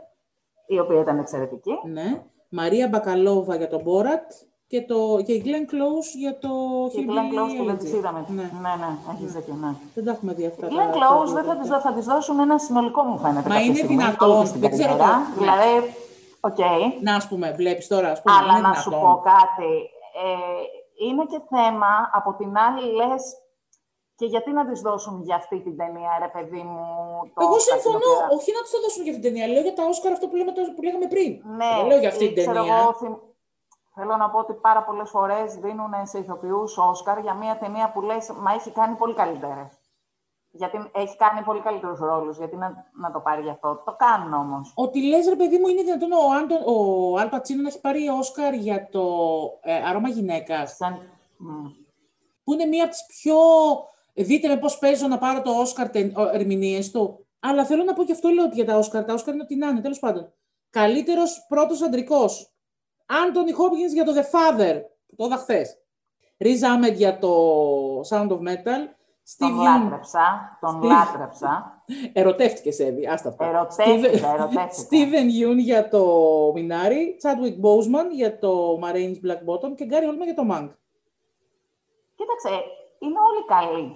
[0.68, 1.72] Η οποία ήταν εξαιρετική.
[1.94, 2.22] Ναι.
[2.50, 4.28] Μαρία Μπακαλόβα για το Borat.
[4.68, 6.50] Και, το, και η Glenn Close για το
[6.92, 7.80] Και η Hillbilly Glenn Close που δεν Elegy.
[7.80, 8.26] τις είδαμε.
[8.28, 8.42] Ναι.
[8.42, 9.72] ναι, ναι, έχεις δίκιο, ναι.
[9.96, 10.66] Δεν τα έχουμε δει αυτά.
[10.68, 11.58] Η τα- Glenn τα Close δύο δεν θα τελευταία.
[11.62, 13.50] της, δω- θα της δώσουν ένα συνολικό, μου φαίνεται.
[13.50, 15.14] Μα κάποια είναι στιγμή, δυνατόν, όλη στην δεν ξέρω καριέρα.
[15.36, 15.72] το- Δηλαδή,
[16.50, 16.60] οκ.
[17.06, 19.10] Να, ας πούμε, βλέπεις τώρα, ας πούμε, Αλλά είναι να σου δυνατόν.
[19.16, 19.72] πω κάτι.
[20.24, 23.24] Ε, είναι και θέμα, από την άλλη λες,
[24.16, 26.86] και γιατί να της δώσουν για αυτή την ταινία, ρε παιδί μου.
[27.34, 28.12] το Εγώ Όσκαρ την συμφωνώ.
[28.14, 29.48] οποία- Όχι να του το δώσουν για αυτήν την ταινία.
[29.54, 31.32] Λέω για τα Όσκαρ αυτό που, λέμε, που λέγαμε πριν.
[31.60, 32.78] Ναι, Δεν λέω για αυτή ή την ξέρω ταινία.
[32.78, 33.20] εγώ, θυμ-
[33.96, 38.02] Θέλω να πω ότι πάρα πολλές φορές δίνουν σε ηθοποιούς Όσκαρ για μια ταινία που
[38.02, 39.81] λες, μα έχει κάνει πολύ καλύτερες.
[40.54, 43.82] Γιατί έχει κάνει πολύ καλύτερους ρόλους, γιατί να, να το πάρει γι' αυτό.
[43.86, 44.72] Το κάνουν όμως.
[44.76, 48.10] Ότι λες, ρε παιδί μου, είναι δυνατόν ο, Άντων, ο Αλ Πατσίνο να έχει πάρει
[48.10, 49.04] Όσκαρ για το
[49.62, 50.76] ε, αρώμα γυναίκας.
[50.76, 51.10] Σαν...
[51.38, 51.68] μ.
[52.44, 53.36] Που είναι μία από τις πιο...
[54.14, 57.26] Δείτε με πώς παίζω να πάρω το Όσκαρ τε- ο- ερμηνείες του.
[57.40, 59.04] Αλλά θέλω να πω και αυτό λέω ότι για τα Όσκαρ.
[59.06, 60.34] Τα Όσκαρ είναι ό,τι να είναι, τέλος πάντων.
[60.70, 62.52] Καλύτερος πρώτος αντρικός.
[63.06, 64.82] Άντωνι Χόπκινς για το The Father.
[65.08, 65.78] που Το είδα χθες.
[66.38, 67.32] Riz Ahmed για το
[68.10, 68.88] Sound of Metal.
[69.38, 71.84] Τον Steve Young λάτρεψα, τον Steve- λάτρεψα.
[72.14, 73.46] Ερωτεύτηκες, Εύη, άστα αυτά.
[73.46, 74.70] Ερωτεύτηκα, Steven- ερωτεύτηκα.
[74.90, 76.04] Steven Yeun για το
[76.56, 80.70] Minari, Chadwick Boseman για το Marines Black Bottom και Gary Oldman για το Mank.
[82.16, 82.50] Κοίταξε,
[83.00, 83.96] είναι όλοι καλοί.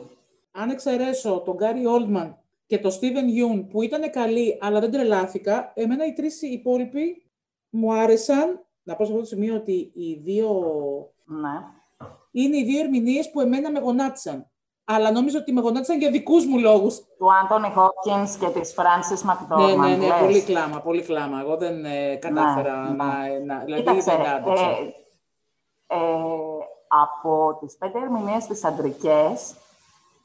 [0.52, 2.34] Αν εξαιρέσω τον Gary Oldman
[2.66, 7.26] και τον Steven Yeun που ήταν καλοί αλλά δεν τρελάθηκα, εμένα οι τρεις υπόλοιποι
[7.70, 8.66] μου άρεσαν.
[8.84, 10.50] Να πω σε αυτό το σημείο ότι οι δύο...
[11.26, 11.60] Ναι.
[12.32, 14.50] είναι οι δύο ερμηνείες που εμένα με γονάτισαν.
[14.88, 16.98] Αλλά νόμιζα ότι με γονάτισαν για δικούς μου λόγους.
[17.18, 19.90] Του Άντωνι Χόπκινς και της Φράνσις Ναι, Μακδόρμαν.
[19.90, 21.40] ναι, ναι, πολύ κλάμα, πολύ κλάμα.
[21.40, 23.06] Εγώ δεν ε, κατάφερα Ναι, να,
[23.46, 23.64] να...
[23.64, 24.66] Δηλαδή Κοίταξε, δεν άντεξα.
[24.66, 24.94] ε,
[25.88, 25.98] ε,
[26.88, 29.56] από τις πέντε ερμηνείες της αντρικές,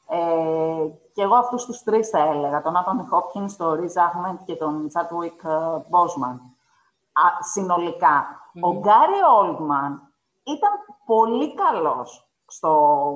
[0.09, 4.55] ε, και εγώ αυτούς τους τρεις θα έλεγα, τον Άντωνι Χόπκινς, τον Ριζ Άχμεντ και
[4.55, 5.41] τον Τσάτουικ
[5.89, 6.41] Μπόσμαν.
[7.39, 8.25] συνολικά.
[8.61, 10.13] Ο Γκάρι Όλτμαν
[10.43, 10.71] ήταν
[11.05, 12.69] πολύ καλός στο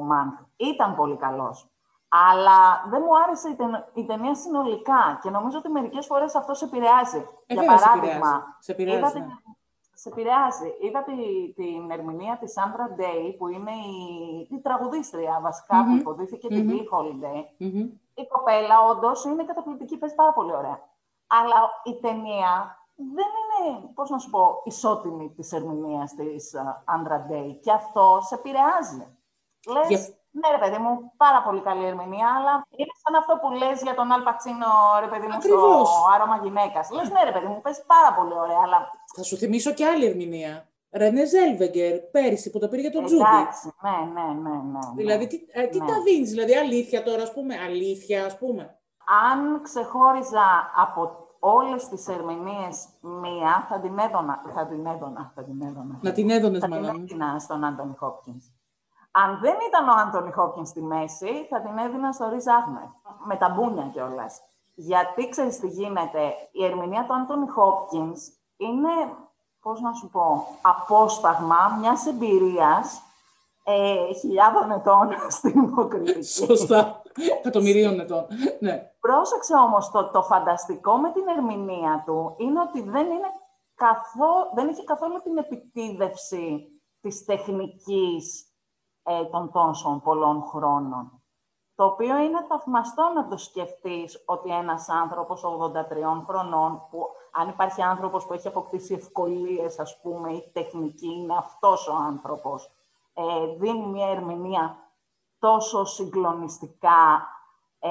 [0.03, 0.33] Μανκ.
[0.55, 1.69] Ήταν πολύ καλός.
[2.09, 6.57] Αλλά δεν μου άρεσε η, ταιν- η ταινία συνολικά και νομίζω ότι μερικές φορές αυτός
[6.57, 7.17] σε επηρεάζει.
[7.45, 8.43] Ε, Για βέβαια σε παράδειγμα, επηρεάζει.
[8.59, 9.25] Σε επηρεάζει, είδα, ναι.
[9.25, 9.39] την,
[9.93, 10.73] σε επηρεάζει.
[10.81, 11.13] Είδα τη,
[11.53, 16.97] την ερμηνεία της Sandra Day, που είναι η, η τραγουδίστρια βασικά, που υποδίθηκε την Billie
[16.97, 17.43] Holiday.
[18.13, 20.79] Η κοπέλα όντως είναι καταπληκτική, παίζει πάρα πολύ ωραία.
[21.27, 23.25] Αλλά η ταινία δεν
[23.67, 27.55] είναι, πώς να σου πω, ισότιμη της ερμηνείας της Sandra Day.
[27.61, 29.07] Και αυτό σε επηρεάζει.
[29.67, 29.89] Λες,
[30.39, 30.91] ναι, ρε παιδί μου,
[31.23, 34.69] πάρα πολύ καλή ερμηνεία, αλλά είναι σαν αυτό που λες για τον Αλπατσίνο,
[35.03, 35.89] ρε παιδί μου, Ακριβώς.
[35.89, 36.85] στο άρωμα γυναίκας.
[36.95, 38.79] Λες, ναι, ρε παιδί μου, πες πάρα πολύ ωραία, αλλά.
[39.15, 40.53] Θα σου θυμίσω και άλλη ερμηνεία.
[40.99, 43.21] Ρενέ Ζέλβεγκερ, πέρυσι που το πήρε για τον Τζούντι.
[43.21, 44.79] Εντάξει, ναι, ναι, ναι, ναι, ναι.
[44.95, 45.85] Δηλαδή, τι, ε, τι ναι.
[45.85, 48.79] τα δίνεις, δηλαδή αλήθεια τώρα, ας πούμε, αλήθεια, ας πούμε.
[49.27, 51.01] Αν ξεχώριζα από
[51.39, 55.99] όλες τις ερμηνείες μία, θα την έδωνα, θα την έδωνα, θα την έδωνα.
[56.01, 58.45] Να την έδωνες, Θα την έδινα στον Άντωνι Χόπκινς.
[59.23, 62.89] Αν δεν ήταν ο Άντωνι Χόπκιν στη μέση, θα την έδινα στο Ριζ Άχμετ.
[63.25, 64.41] Με τα μπούνια κιόλας.
[64.75, 68.13] Γιατί ξέρεις τι γίνεται, η ερμηνεία του Άντωνι Χόπκιν
[68.57, 68.89] είναι,
[69.61, 73.01] πώς να σου πω, απόσταγμα μιας εμπειρίας
[73.63, 76.23] ε, χιλιάδων ετών στην υποκριτική.
[76.23, 77.01] Σωστά.
[77.39, 78.27] Εκατομμυρίων ετών.
[78.59, 78.91] Ναι.
[78.99, 83.31] Πρόσεξε όμως το, το φανταστικό με την ερμηνεία του είναι ότι δεν, είναι
[83.75, 86.67] καθό, δεν έχει καθόλου την επιτίδευση
[87.01, 88.54] της τεχνικής
[89.07, 91.19] ε, των τόσων πολλών χρόνων.
[91.75, 97.81] Το οποίο είναι θαυμαστό να το σκεφτείς ότι ένας άνθρωπος 83 χρονών, που αν υπάρχει
[97.81, 102.71] άνθρωπος που έχει αποκτήσει ευκολίες, ας πούμε, ή τεχνική, είναι αυτός ο άνθρωπος,
[103.13, 104.77] ε, δίνει μια ερμηνεία
[105.39, 107.27] τόσο συγκλονιστικά
[107.79, 107.89] ε,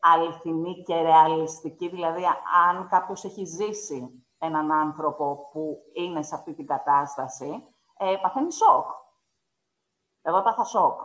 [0.00, 1.88] αληθινή και ρεαλιστική.
[1.88, 2.22] Δηλαδή,
[2.68, 7.62] αν κάποιος έχει ζήσει έναν άνθρωπο που είναι σε αυτή την κατάσταση,
[7.98, 8.86] ε, παθαίνει σοκ.
[10.22, 11.00] Εγώ έπαθα σοκ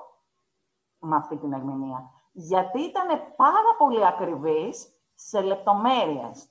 [0.99, 2.11] με αυτή την ερμηνεία.
[2.31, 6.49] Γιατί ήταν πάρα πολύ ακριβής σε λεπτομέρειες.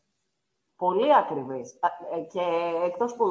[0.77, 1.79] Πολύ ακριβής.
[2.13, 2.43] Ε, και
[2.85, 3.27] εκτός που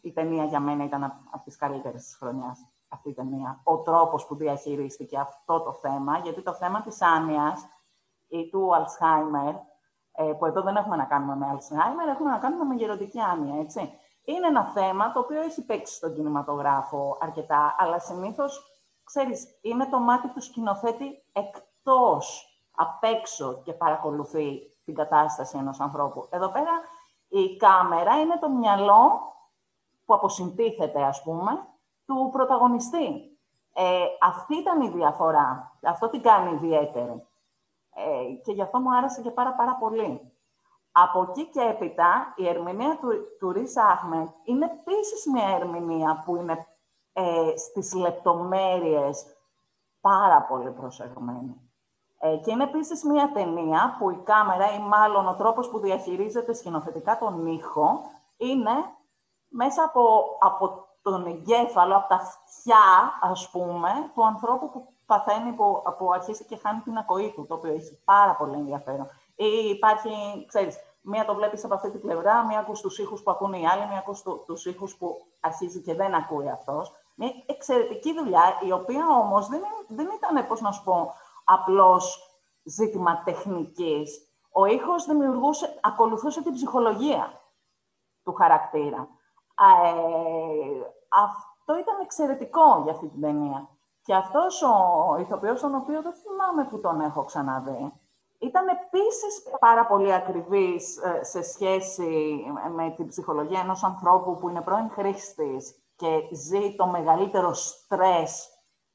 [0.00, 4.26] η ταινία για μένα ήταν από τις καλύτερες της χρονιάς, αυτή η ταινία, ο τρόπος
[4.26, 7.68] που διαχειρίστηκε αυτό το θέμα, γιατί το θέμα της άνοιας
[8.28, 9.54] ή του Αλσχάιμερ,
[10.38, 13.92] που εδώ δεν έχουμε να κάνουμε με Αλσχάιμερ, έχουμε να κάνουμε με γεροντική άνοια, έτσι
[14.24, 19.98] είναι ένα θέμα το οποίο έχει παίξει στον κινηματογράφο αρκετά, αλλά συνήθως, ξέρεις, είναι το
[19.98, 26.26] μάτι του σκηνοθέτη εκτός, απ' έξω και παρακολουθεί την κατάσταση ενός ανθρώπου.
[26.30, 26.70] Εδώ πέρα
[27.28, 29.32] η κάμερα είναι το μυαλό
[30.04, 31.66] που αποσυντίθεται, ας πούμε,
[32.06, 33.38] του πρωταγωνιστή.
[33.74, 35.78] Ε, αυτή ήταν η διαφορά.
[35.82, 37.26] Αυτό την κάνει ιδιαίτερη.
[37.94, 40.31] Ε, και γι' αυτό μου άρεσε και πάρα πάρα πολύ.
[40.92, 46.66] Από εκεί και έπειτα, η ερμηνεία του, του Αχμετ είναι επίσης μια ερμηνεία που είναι
[47.12, 49.26] ε, στις λεπτομέρειες
[50.00, 51.72] πάρα πολύ προσεγμένη.
[52.18, 56.52] Ε, και είναι επίσης μια ταινία που η κάμερα ή μάλλον ο τρόπος που διαχειρίζεται
[56.52, 58.00] σκηνοθετικά τον ήχο
[58.36, 58.72] είναι
[59.48, 65.82] μέσα από, από τον εγκέφαλο, από τα αυτιά, ας πούμε, του ανθρώπου που παθαίνει, που,
[65.98, 69.06] που αρχίσει και χάνει την ακοή του, το οποίο έχει πάρα πολύ ενδιαφέρον.
[69.44, 70.10] Ή υπάρχει,
[70.48, 73.66] ξέρεις, μία το βλέπεις από αυτή την πλευρά, μία ακούς τους ήχους που ακούνε οι
[73.66, 76.92] άλλοι, μία ακούς του, τους ήχους που αρχίζει και δεν ακούει αυτός.
[77.14, 81.12] Μια εξαιρετική δουλειά, η οποία όμως δεν, δεν ήταν, πώς να σου πω,
[81.44, 84.28] απλώς ζήτημα τεχνικής.
[84.52, 87.40] Ο ήχος δημιουργούσε, ακολουθούσε την ψυχολογία
[88.24, 89.08] του χαρακτήρα.
[89.84, 93.68] Ε, αυτό ήταν εξαιρετικό για αυτή την ταινία.
[94.02, 97.92] Και αυτός ο ηθοποιός, τον οποίο δεν θυμάμαι που τον έχω ξαναδεί,
[98.42, 102.42] ήταν επίσης πάρα πολύ ακριβής ε, σε σχέση
[102.74, 108.46] με την ψυχολογία ενός ανθρώπου που είναι πρώην χρήστης και ζει το μεγαλύτερο στρες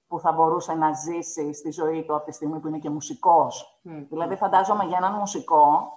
[0.08, 3.82] που θα μπορούσε να ζήσει στη ζωή του από τη στιγμή που είναι και μουσικός.
[3.84, 5.92] Δηλαδή, φαντάζομαι για έναν μουσικό,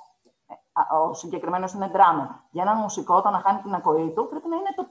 [0.46, 4.48] ε, ο συγκεκριμένος είναι δράμα, για έναν μουσικό όταν να χάνει την ακοή του πρέπει
[4.48, 4.86] να είναι το...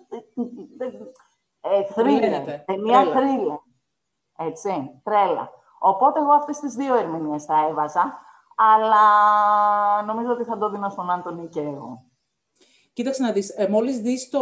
[1.61, 3.59] Ε, θρύλε, ταινία θρύλε.
[4.37, 5.49] Έτσι, τρέλα.
[5.79, 8.27] Οπότε εγώ αυτές τις δύο ερμηνείες θα έβαζα
[8.59, 9.03] αλλά
[10.05, 12.03] νομίζω ότι θα το δίνω στον Άντωνη και εγώ.
[12.93, 14.41] Κοίταξε να δεις, ε, μόλις δεις το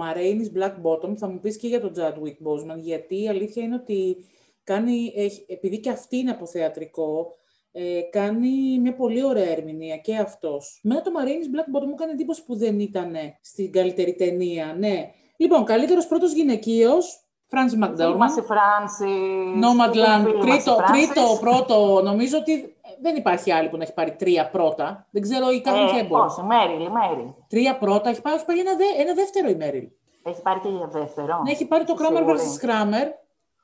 [0.00, 3.74] Marainis Black Bottom, θα μου πεις και για τον Chadwick Boseman, γιατί η αλήθεια είναι
[3.74, 4.16] ότι
[4.64, 7.36] κάνει, έχει, επειδή και αυτή είναι από θεατρικό,
[7.72, 10.80] ε, κάνει μια πολύ ωραία ερμηνεία και αυτός.
[10.82, 15.10] Με το Marainis Black Bottom μου έκανε εντύπωση που δεν ήταν στην καλύτερη ταινία, ναι.
[15.36, 18.30] Λοιπόν, καλύτερος πρώτος γυναικείος, Φράνσι Μακδόρμαν.
[18.30, 19.14] Φράνσι.
[19.62, 20.40] Nomadland.
[20.40, 22.00] Τρίτο, τρίτο, πρώτο.
[22.04, 25.06] Νομίζω ότι δεν υπάρχει άλλη που να έχει πάρει τρία πρώτα.
[25.10, 27.26] Δεν ξέρω η Κάρμιν ε, Όχι, Μέριλ, Μέριλ.
[27.48, 28.08] Τρία πρώτα.
[28.08, 29.88] Έχει πάρει, έχει πάρει ένα, δε, ένα δεύτερο η Μέριλ.
[30.22, 31.42] Έχει πάρει και για δεύτερο.
[31.44, 32.66] Ναι, έχει πάρει το Kramer vs.
[32.66, 33.06] Kramer.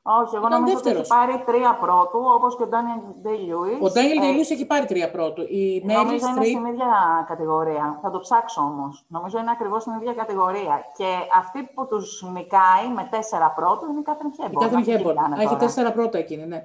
[0.07, 1.09] Όχι, εγώ Ήταν νομίζω ότι έχει δεύτερος.
[1.17, 3.79] πάρει τρία πρώτου, όπως και ο Ντάνιελ Ντέιλιουις.
[3.87, 5.43] Ο Ντάνιελ Ντελούς έχει πάρει τρία πρώτου.
[5.61, 6.91] Η Μέρι Νομίζω είναι Στριπ στην ίδια
[7.31, 7.99] κατηγορία.
[8.03, 8.93] Θα το ψάξω όμως.
[9.17, 10.75] Νομίζω είναι ακριβώς στην ίδια κατηγορία.
[10.99, 11.09] Και
[11.41, 14.59] αυτή που τους νικάει με τέσσερα πρώτου είναι η Κάθριν Η Χέμπορν.
[14.63, 15.15] Κάθριν Αυτή Χέμπορν.
[15.17, 15.65] κοιτάνε Α, Έχει τώρα.
[15.65, 16.61] τέσσερα πρώτα εκείνη, ναι.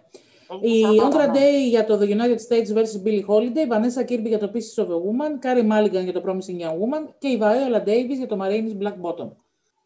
[0.61, 1.39] Έχει Η τέσσερα Ondra πρώτα, ναι.
[1.39, 2.93] Day για το The United States vs.
[3.05, 6.21] Billie Holiday, η Vanessa Kirby για το Pieces of a Woman, Carrie Mulligan για το
[6.25, 9.29] Promising Young Woman και η Viola Davis για το Marines Black Bottom.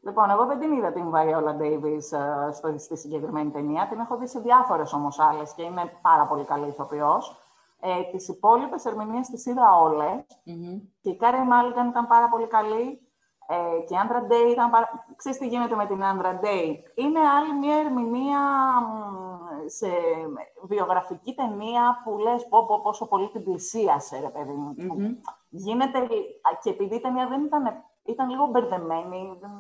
[0.06, 3.88] Λοιπόν, εγώ δεν την είδα την Viola Davis ε, στο, στη συγκεκριμένη ταινία.
[3.88, 7.38] Την έχω δει σε διάφορες όμως άλλες και είναι πάρα πολύ καλή ηθοποιός.
[7.80, 10.26] Ε, τις υπόλοιπες ερμηνείες τις είδα όλες.
[10.44, 10.80] Μμμ.
[11.02, 13.08] Και η Κάρι Μάλιγκαν ήταν πάρα πολύ καλή.
[13.48, 15.06] Ε, και η Άντρα Ντέι ήταν πάρα...
[15.16, 18.40] Ξέρεις τι γίνεται με την Άντρα Ντέι; Είναι άλλη μια ερμηνεία
[18.82, 19.88] μ, σε
[20.62, 24.76] βιογραφική ταινία που λες πω, πω, πόσο πολύ την πλησίασε, ρε παιδί μου.
[24.78, 25.16] Μμμ.
[25.50, 26.00] Γίνεται...
[26.00, 27.64] α, Και επειδή η ταινία δεν ήταν...
[28.06, 29.52] Ήταν λίγο μπερδεμένη, δεν,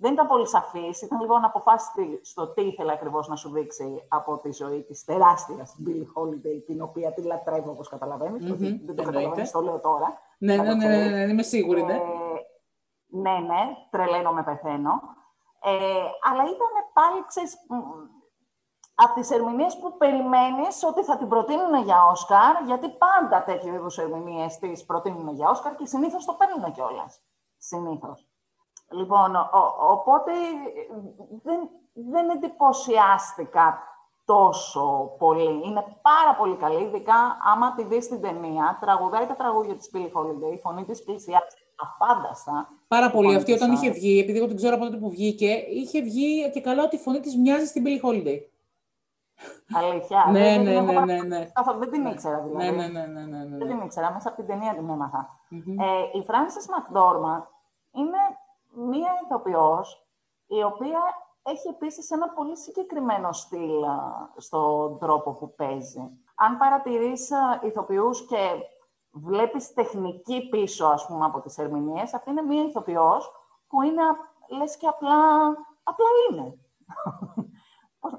[0.00, 4.38] δεν ήταν πολύ σαφής, ήταν λίγο αναποφάσιστη στο τι ήθελε ακριβώς να σου δείξει από
[4.38, 8.44] τη ζωή της τεράστια στην Billie Holiday, την οποία τη λατρεύω, όπως καταλαβαίνεις.
[8.44, 9.02] Μμμ, ότι Δεν το εννοείται.
[9.04, 10.18] καταλαβαίνεις, το λέω τώρα.
[10.38, 11.10] Ναι, Να ναι, το ναι, ναι, ξέρεις.
[11.12, 11.94] ναι, είμαι σίγουρη, ναι.
[11.94, 11.98] Ε,
[13.06, 13.60] ναι, ναι,
[13.90, 15.00] τρελαίνω με πεθαίνω.
[15.62, 15.72] Ε,
[16.30, 17.74] αλλά ήταν πάλι, ξέρεις, μ,
[18.94, 23.98] από τις ερμηνείες που περιμένεις ότι θα την προτείνουν για Όσκαρ, γιατί πάντα τέτοιου είδους
[23.98, 27.22] ερμηνείες τις προτείνουν για Όσκαρ και συνήθως το παίρνουν κιόλας.
[27.56, 28.29] Συνήθως.
[28.90, 30.94] Λοιπόν, ο- ο- οπότε ε,
[31.42, 31.68] δεν,
[32.10, 33.78] δεν εντυπωσιάστηκα
[34.24, 35.60] τόσο πολύ.
[35.68, 40.12] Είναι πάρα πολύ καλή, ειδικά άμα τη δεις στην ταινία, τραγουδάει τα τραγούδια της Billie
[40.20, 42.68] Holiday, η φωνή της πλησιάζει αφάνταστα.
[42.88, 43.24] Πάρα πολύ.
[43.26, 43.78] φωνή Αυτή της, όταν α.
[43.78, 46.96] είχε βγει, επειδή εγώ την ξέρω από τότε που βγήκε, είχε βγει και καλά ότι
[46.96, 48.38] η φωνή της μοιάζει στην Billie Holiday.
[49.74, 50.26] Αλήθεια.
[50.30, 51.44] Ναι, δεν, ναι, την έχω ναι, ναι, ναι.
[51.52, 52.64] καθόλου- δεν την ήξερα δηλαδή.
[52.66, 53.74] Ναι, ναι, ναι, ναι, ναι, ναι, Δεν ναι.
[53.74, 55.38] την ήξερα, μέσα από την ταινία την έμαθα.
[55.48, 55.80] Μμμ.
[55.80, 55.84] Ε,
[56.18, 57.42] η Frances McDormand
[57.92, 58.18] είναι
[58.74, 60.06] μία ηθοποιός
[60.46, 61.00] η οποία
[61.42, 63.98] έχει επίσης ένα πολύ συγκεκριμένο στυλ α,
[64.36, 66.10] στον τρόπο που παίζει.
[66.34, 68.36] Αν παρατηρείς α, ηθοποιούς και
[69.10, 73.30] βλέπεις τεχνική πίσω, ας πούμε, από τις ερμηνείες, αυτή είναι μία ηθοποιός
[73.68, 75.16] που είναι, α- λες και απλά,
[75.82, 76.54] απλά είναι.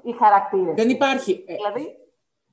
[0.02, 0.74] Οι χαρακτήρες.
[0.74, 0.94] Δεν της.
[0.94, 1.44] υπάρχει.
[1.46, 1.96] Ε, Δηλαδή,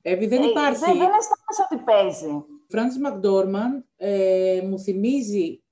[0.02, 0.78] Εύη, δεν ε, υπάρχει.
[0.84, 2.44] Δεν, δεν αισθάνεσαι ότι παίζει.
[2.72, 5.62] Frances McDormand ε, μου θυμίζει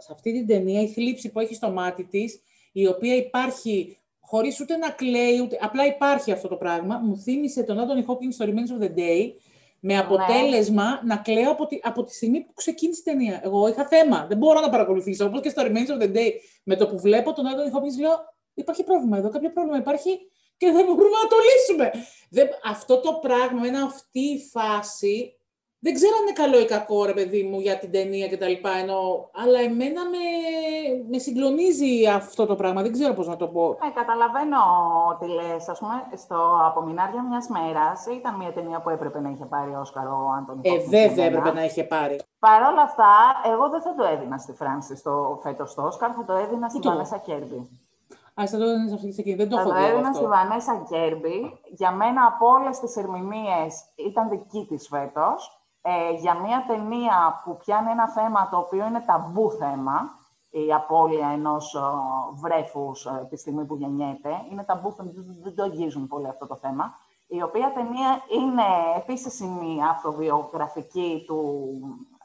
[0.00, 2.40] σε αυτή την ταινία η θλίψη που έχει στο μάτι της,
[2.72, 6.98] η οποία υπάρχει χωρίς ούτε να κλαίει, ούτε, απλά υπάρχει αυτό το πράγμα.
[6.98, 9.32] Μου θύμισε τον Anthony Hopkins στο Remains of the Day,
[9.80, 13.40] με αποτέλεσμα να κλαίω από τη, από τη στιγμή που ξεκίνησε η ταινία.
[13.44, 15.24] Εγώ είχα θέμα, δεν μπορώ να παρακολουθήσω.
[15.24, 16.30] Όπως και στο Remains of the Day,
[16.64, 18.12] με το που βλέπω τον Anthony Hopkins, λέω
[18.54, 20.18] υπάρχει πρόβλημα εδώ, κάποιο πρόβλημα υπάρχει
[20.56, 21.90] και δεν μπορούμε να το λύσουμε.
[22.30, 25.34] Δεν, αυτό το πράγμα, είναι αυτή η φάση,
[25.82, 28.48] δεν ξέρω αν είναι καλό ή κακό, ρε παιδί μου, για την ταινία και τα
[28.48, 30.24] λοιπά, ενώ, αλλά εμένα με,
[31.10, 33.78] με συγκλονίζει αυτό το πράγμα, δεν ξέρω πώς να το πω.
[33.86, 34.58] Ε, καταλαβαίνω
[35.20, 35.68] τι λες.
[35.68, 36.38] Ας πούμε, στο
[36.68, 40.78] «Απομεινάρια μιας μέρας» ήταν μια ταινία που έπρεπε να είχε πάρει Όσκαρο ο Άντωνι Ε,
[40.78, 42.20] βέβαια έπρεπε να είχε πάρει.
[42.38, 43.12] Παρ' όλα αυτά,
[43.52, 46.78] εγώ δεν θα το έδινα στη Φράνση στο φέτος το Όσκαρ, θα το έδινα στη
[46.78, 46.96] Ούτε εγώ.
[46.96, 47.68] Βανέσα Κέρμπι.
[48.40, 49.36] Α, θα το έδινε σε αυτή τη εκείνη.
[49.36, 50.36] Δεν το Θα έχω το δει εγώ έδινα στη αυτό.
[50.36, 51.58] Βανέσα Κέρμπι.
[51.68, 55.59] Για μένα από όλες τις ερμηνείες ήταν δική της φέτος.
[55.82, 60.18] Ε, για μια ταινία που πιάνει ένα θέμα το οποίο είναι ταμπού θέμα,
[60.50, 61.80] η απώλεια ενός ε,
[62.34, 64.30] βρέφους ε, τη στιγμή που γεννιέται.
[64.50, 66.94] Είναι ταμπού θέμα, δεν- δεν το αγγίζουν πολύ αυτό το θέμα.
[67.26, 68.62] Η οποία ταινία είναι
[68.96, 71.42] επίσης η αυτοβιογραφική του,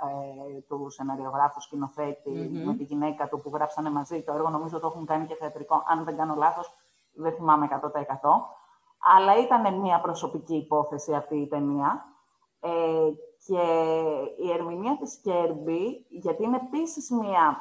[0.01, 2.65] ε, του σεναριογράφου σκηνοθέτη Μμμ.
[2.65, 4.49] με τη γυναίκα του που γράψανε μαζί το έργο.
[4.49, 6.73] Νομίζω το έχουν κάνει και θεατρικό, αν δεν κάνω λάθος,
[7.13, 8.45] δεν θυμάμαι 100%.
[9.17, 12.05] Αλλά ήταν μια προσωπική υπόθεση αυτή η ταινία.
[12.59, 12.69] Ε,
[13.45, 13.61] και
[14.37, 17.57] η ερμηνεία της Κέρμπι, γιατί είναι επίσης μια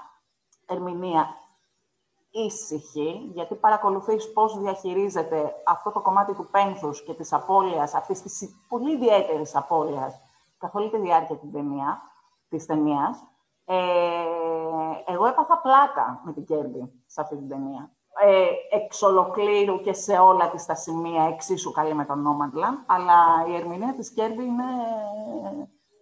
[0.66, 1.36] ερμηνεία
[2.30, 8.54] ήσυχη, γιατί παρακολουθείς πώς διαχειρίζεται αυτό το κομμάτι του πένθους και της απώλειας, αυτής της
[8.68, 10.20] πολύ ιδιαίτερης απώλειας,
[10.58, 12.02] καθ' όλη τη διάρκεια της ταινία,
[12.48, 13.24] της ταινίας.
[13.64, 13.76] Ε,
[15.06, 17.93] εγώ έπαθα πλάκα με την Κέρμπι σε αυτή την ταινία.
[18.26, 23.44] Ε, εξ ολοκλήρου και σε όλα τις τα σημεία εξίσου καλή με τον Nomadland, αλλά
[23.48, 24.64] η ερμηνεία της Κέρμπι είναι...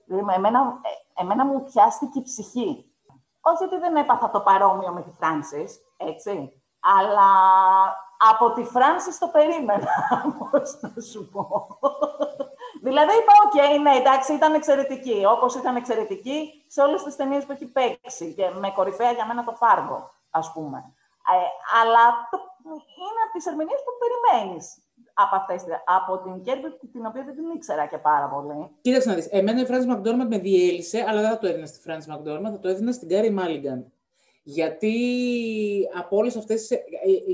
[0.06, 0.80] δηλαδή, εμένα,
[1.16, 2.86] ε, εμένα μου πιάστηκε η ψυχή.
[3.40, 6.62] Όχι ότι δεν έπαθα το παρόμοιο με τη Φράνσις, έτσι,
[6.98, 7.30] αλλά
[8.30, 9.92] από τη Φράνσις το περίμενα,
[10.50, 11.66] πώς να σου πω.
[12.82, 17.52] δηλαδή είπα, οκ, ναι, εντάξει, ήταν εξαιρετική, όπως ήταν εξαιρετική σε όλες τις ταινίες που
[17.52, 20.94] έχει παίξει και με κορυφαία για μένα το Fargo, ας πούμε.
[21.30, 21.46] Ε,
[21.80, 22.36] αλλά το,
[23.04, 24.64] είναι από τις ερμηνείες που περιμένεις
[25.14, 25.62] από, αυτές,
[25.98, 28.68] από την Κέρμπι, την οποία δεν την ήξερα και πάρα πολύ.
[28.80, 31.80] Κοίταξε να δεις, εμένα η Frances McDormand με διέλυσε, αλλά δεν θα το έδινα στη
[31.86, 33.92] Frances McDormand, θα το έδινα στην Κάρι Μάλιγκαν.
[34.44, 34.94] Γιατί
[35.98, 36.68] από όλες αυτές.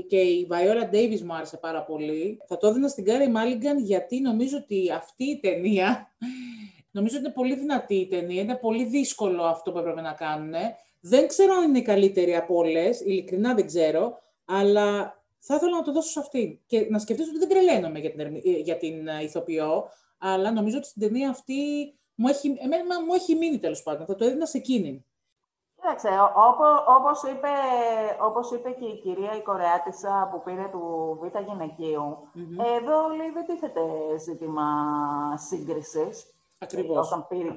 [0.07, 2.41] και η Viola Davis μου άρεσε πάρα πολύ.
[2.47, 6.11] Θα το έδινα στην Κάρι Μάλιγκαν γιατί νομίζω ότι αυτή η ταινία.
[6.91, 8.41] Νομίζω ότι είναι πολύ δυνατή η ταινία.
[8.41, 10.53] Είναι πολύ δύσκολο αυτό που έπρεπε να κάνουν.
[10.99, 13.01] Δεν ξέρω αν είναι η καλύτερη από όλες.
[13.01, 14.21] Ειλικρινά δεν ξέρω.
[14.45, 16.61] Αλλά θα ήθελα να το δώσω σε αυτή.
[16.65, 20.87] Και να σκεφτείς ότι δεν τρελαίνομαι για την, για την ε, ηθοποιό, αλλά νομίζω ότι
[20.87, 21.53] στην ταινία αυτή
[22.15, 24.05] μου έχει, εμένα μου έχει μείνει τέλος πάντων.
[24.05, 25.05] Θα το έδινα σε εκείνη.
[25.75, 26.09] Κοίταξε,
[26.97, 27.47] όπως, είπε,
[28.21, 32.17] όπως είπε και η κυρία η Κορεάτισσα που πήρε του Β' γυναικείου,
[32.77, 33.81] εδώ λέει δεν τίθεται
[34.17, 34.67] ζήτημα
[35.37, 36.33] σύγκρισης.
[36.61, 37.07] Ακριβώς.
[37.07, 37.51] Όταν πήρε,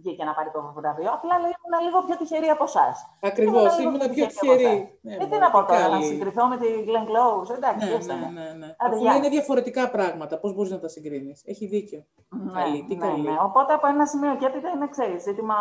[0.00, 1.10] βγήκε να πάρει το βραβείο.
[1.16, 2.96] Απλά λέει ήμουν λίγο πιο τυχερή από εσάς.
[3.20, 4.98] Ακριβώς, ήμουν πιο τυχερή.
[5.00, 7.50] Ναι, ε, τι να πω τώρα, να συγκριθώ με την Glenn Close.
[7.56, 8.74] Εντάξει, ναι, ναι, ναι, ναι.
[8.78, 11.42] Αφού είναι διαφορετικά πράγματα, πώς μπορείς να τα συγκρίνεις.
[11.46, 12.04] Έχει δίκιο.
[12.28, 13.20] Ναι, καλή, τι ναι, καλή.
[13.20, 13.36] Ναι.
[13.42, 15.56] Οπότε από ένα σημείο και έπειτα είναι ξέρεις, ζήτημα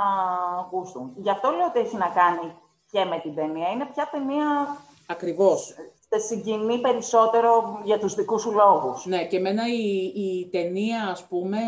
[0.72, 1.12] γούστου.
[1.16, 2.48] Γι' αυτό λέω ότι έχει να κάνει
[2.92, 3.70] και με την ταινία.
[3.70, 4.48] Είναι πια ταινία.
[5.08, 5.76] Ακριβώς
[6.10, 9.06] σε συγκινεί περισσότερο για τους δικούς σου λόγους.
[9.06, 11.60] Ναι, και εμένα η, η ταινία, ας πούμε,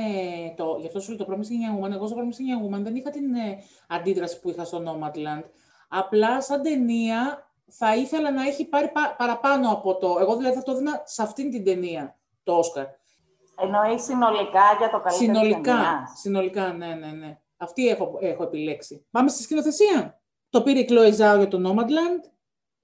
[0.57, 2.95] το, γι' αυτό σου λέω το Promising Young Woman, εγώ στο Promising Young Woman δεν
[2.95, 5.43] είχα την ε, αντίδραση που είχα στο Nomadland.
[5.89, 10.17] Απλά σαν ταινία θα ήθελα να έχει πάρει παραπάνω από το...
[10.19, 12.85] Εγώ δηλαδή θα το έδινα σε αυτήν την ταινία, το Όσκαρ.
[13.55, 17.39] Εννοείς συνολικά για το καλύτερο Συνολικά, ταινίας; συνολικά, ναι, ναι, ναι.
[17.57, 19.05] Αυτή έχω, έχω επιλέξει.
[19.11, 20.21] Πάμε στη σκηνοθεσία.
[20.49, 22.29] Το πήρε η Chloe Zhao για το Nomadland.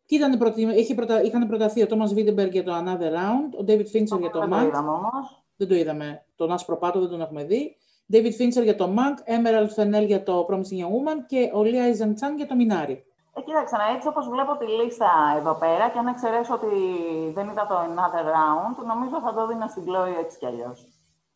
[0.08, 0.62] Και ήταν προτι...
[0.62, 1.22] Είχε προτα...
[1.22, 4.50] είχαν προταθεί ο Τόμας Βίντεμπεργκ για το Another Round, ο David Fincher για το Mank.
[4.50, 5.44] Δεν το είδαμε όμως.
[5.58, 6.26] Δεν το είδαμε.
[6.36, 7.76] Τον άσπρο πάτο δεν τον έχουμε δει.
[8.14, 11.84] David Fincher για το Mank, Emerald Fennell για το Promising Young Woman και ο Lee
[11.92, 12.98] Isaac Chan για το Minari.
[13.38, 16.74] Ε, κοίταξε, έτσι όπως βλέπω τη λίστα εδώ πέρα και αν εξαιρέσω ότι
[17.34, 20.88] δεν είδα το Another Round, νομίζω θα το δίνα στην Chloe έτσι κι αλλιώς.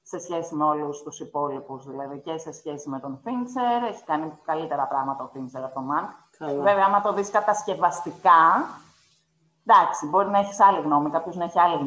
[0.01, 4.31] Σε σχέση με όλους τους υπόλοιπους, δηλαδή και σε σχέση με τον Fincher, έχει κάνει
[4.45, 6.30] καλύτερα πράγματα ο Fincher από το Mank.
[6.41, 6.62] Καλά.
[6.62, 8.69] Βέβαια, άμα το δεις κατασκευαστικά,
[9.65, 11.77] εντάξει, μπορεί να έχεις άλλη γνώμη, κάποιος να έχει άλλη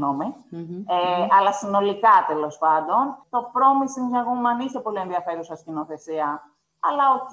[0.86, 6.42] ε, αλλά συνολικά, τέλος πάντων, το Promising Young Woman είχε πολύ ενδιαφέρουσα σκηνοθεσία,
[6.80, 7.32] αλλά οκ.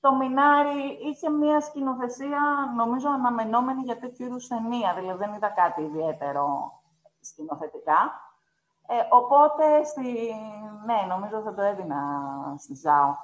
[0.00, 2.40] Το Μινάρι είχε μια σκηνοθεσία,
[2.76, 4.94] νομίζω, αναμενόμενη για τέτοιου είδους ταινία.
[4.94, 6.72] Δηλαδή, δεν είδα κάτι ιδιαίτερο
[7.20, 8.20] σκηνοθετικά.
[8.86, 10.34] Ε, οπότε, στη...
[10.84, 12.00] ναι, νομίζω θα το έδινα
[12.58, 13.16] στη Ζάο.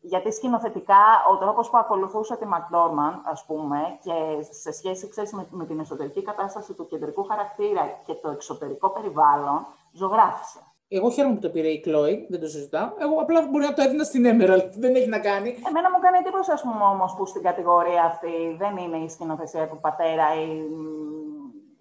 [0.00, 5.46] Γιατί σκηνοθετικά ο τρόπος που ακολουθούσε τη Μακδόρμαν, ας πούμε, και σε σχέση ξέρεις, με,
[5.50, 10.58] με, την εσωτερική κατάσταση του κεντρικού χαρακτήρα και το εξωτερικό περιβάλλον, ζωγράφησε.
[10.88, 12.88] Εγώ χαίρομαι που το πήρε η Κλόι, δεν το συζητάω.
[12.98, 15.48] Εγώ απλά μπορεί να το έδινα στην Emerald, δεν έχει να κάνει.
[15.68, 19.68] Εμένα μου κάνει εντύπωση, ας πούμε, όμως, που στην κατηγορία αυτή δεν είναι η σκηνοθεσία
[19.68, 20.46] του πατέρα ή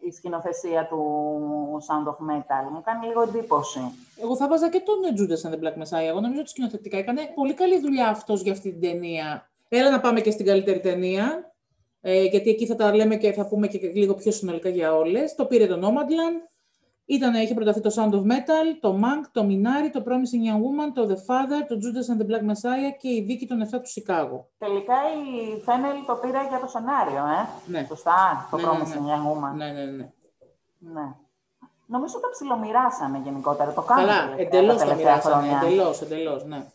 [0.09, 1.01] η σκηνοθεσία του
[1.87, 2.71] Sound of Metal.
[2.71, 3.79] Μου κάνει λίγο εντύπωση.
[4.21, 6.07] Εγώ θα βάζα και τον Judas and the Black Messiah.
[6.07, 9.49] Εγώ νομίζω ότι σκηνοθετικά έκανε πολύ καλή δουλειά αυτός για αυτή την ταινία.
[9.69, 11.53] Έλα να πάμε και στην καλύτερη ταινία.
[12.01, 15.35] Ε, γιατί εκεί θα τα λέμε και θα πούμε και λίγο πιο συνολικά για όλες.
[15.35, 16.48] Το πήρε το Nomadland,
[17.15, 20.89] ήταν, είχε προταθεί το Sound of Metal, το Mank, το Minari, το Promising Young Woman,
[20.93, 23.89] το The Father, το Judas and the Black Messiah και η δίκη των 7 του
[23.89, 24.47] Σικάγο.
[24.57, 27.41] Τελικά η Φένελ το πήρε για το σενάριο, ε.
[27.65, 27.85] Ναι.
[27.87, 29.13] Σωστά, το ναι, Promising ναι, ναι.
[29.13, 29.53] Young Woman.
[29.55, 30.09] Ναι, ναι, ναι.
[30.79, 31.07] ναι.
[31.85, 33.73] Νομίζω ότι τα ψιλομοιράσανε γενικότερα.
[33.73, 35.47] Το κάνουν Καλά, εντελώς το μοιράσανε.
[35.61, 36.65] Εντελώς, εντελώς, ναι.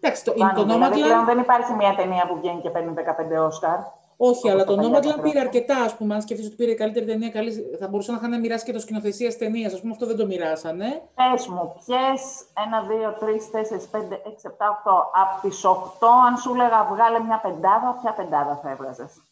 [0.00, 3.46] Εντάξει, το, το, το δηλαδή, πλέον δεν υπάρχει μια ταινία που βγαίνει και παίρνει 15
[3.46, 3.78] Όσκαρ.
[4.22, 6.14] Όχι, αλλά το Nomadland πήρε αρκετά, ας πούμε.
[6.14, 7.52] Αν σκεφτείς ότι πήρε καλύτερη ταινία, καλή...
[7.78, 9.74] θα μπορούσαν να είχαν μοιράσει και το σκηνοθεσίας ταινίας.
[9.74, 11.08] Α πούμε, αυτό δεν το μοιράσανε.
[11.14, 15.10] Πες μου, ποιε 1, 2, 3, 4, 5, 6, 7, 8.
[15.14, 19.22] Από τις 8, αν σου έλεγα βγάλε μια πεντάδα, ποια πεντάδα θα έβγαζες;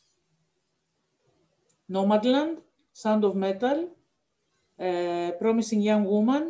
[1.93, 2.57] Nomadland,
[3.03, 3.79] Sound of Metal,
[4.77, 6.45] uh, Promising Young Woman,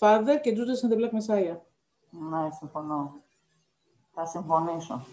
[0.00, 1.56] Father και Judas and the Black Messiah.
[2.10, 3.22] Ναι, συμφωνώ.
[4.14, 5.06] Θα συμφωνήσω.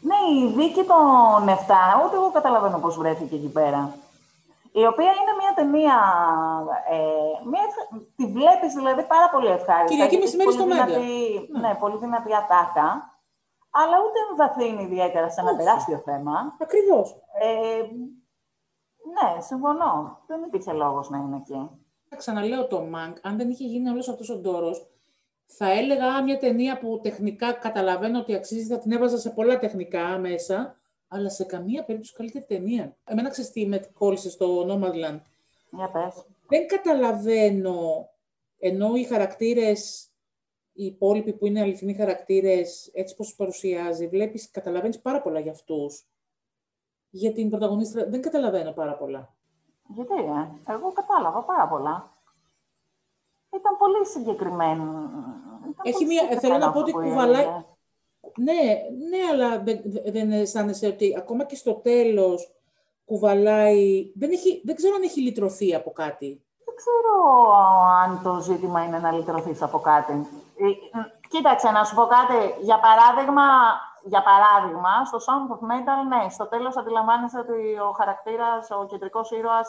[0.00, 1.50] Ναι, η δίκη των 7,
[2.04, 3.94] ούτε εγώ καταλαβαίνω πώς βρέθηκε εκεί πέρα.
[4.72, 5.96] Η οποία είναι μια ταινία,
[6.90, 7.64] ε, μια,
[8.16, 9.94] τη βλέπεις δηλαδή πάρα πολύ ευχάριστα.
[9.94, 10.86] Κυριακή μεσημέρι στο Μέγκα.
[10.86, 11.58] Ναι.
[11.60, 12.88] ναι, πολύ δυνατή ατάκα,
[13.70, 16.56] αλλά ούτε βαθύνει ιδιαίτερα σε ένα τεράστιο θέμα.
[16.60, 17.16] Ακριβώς.
[17.40, 17.82] Ε,
[19.14, 20.22] ναι, συμφωνώ.
[20.26, 21.70] Δεν υπήρχε λόγος να είναι εκεί.
[22.16, 24.86] Ξαναλέω το Μανκ, αν δεν είχε γίνει όλος αυτός ο ντόρος,
[25.52, 30.18] θα έλεγα μια ταινία που τεχνικά καταλαβαίνω ότι αξίζει, θα την έβαζα σε πολλά τεχνικά
[30.18, 32.96] μέσα, αλλά σε καμία περίπτωση καλύτερη ταινία.
[33.04, 35.20] Εμένα ξέρεις τι με κόλλησε στο Nomadland.
[35.70, 36.26] Μια πες.
[36.48, 38.08] Δεν καταλαβαίνω,
[38.58, 40.10] ενώ οι χαρακτήρες,
[40.72, 46.06] οι υπόλοιποι που είναι αληθινοί χαρακτήρες, έτσι πως παρουσιάζει, βλέπεις, καταλαβαίνεις πάρα πολλά για αυτούς.
[47.10, 49.34] Για την πρωταγωνίστρα δεν καταλαβαίνω πάρα πολλά.
[49.94, 52.19] Γιατί, ε; εγώ κατάλαβα πάρα πολλά.
[53.50, 55.10] Ήταν πολύ συγκεκριμένο.
[55.82, 57.46] Έχει μια, θέλω να πω ότι κουβαλάει,
[58.36, 58.60] Ναι,
[59.08, 59.80] ναι, αλλά δεν,
[60.12, 62.54] δεν αισθάνεσαι ότι ακόμα και στο τέλος
[63.04, 64.12] κουβαλάει...
[64.14, 66.44] Δεν, έχει, δεν ξέρω αν έχει λυτρωθεί από κάτι.
[66.64, 67.14] Δεν ξέρω
[68.02, 70.12] αν το ζήτημα είναι να λυτρωθείς από κάτι.
[70.12, 70.66] Ε,
[71.28, 72.54] κοίταξε, να σου πω κάτι.
[72.60, 73.46] Για παράδειγμα,
[74.04, 79.30] για παράδειγμα, στο Sound of Metal, ναι, στο τέλος αντιλαμβάνεσαι ότι ο χαρακτήρας, ο κεντρικός
[79.30, 79.68] ήρωας,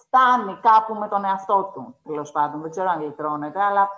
[0.00, 2.60] φτάνει κάπου με τον εαυτό του, τέλος πάντων.
[2.60, 3.88] Δεν ξέρω αν λυτρώνεται, αλλά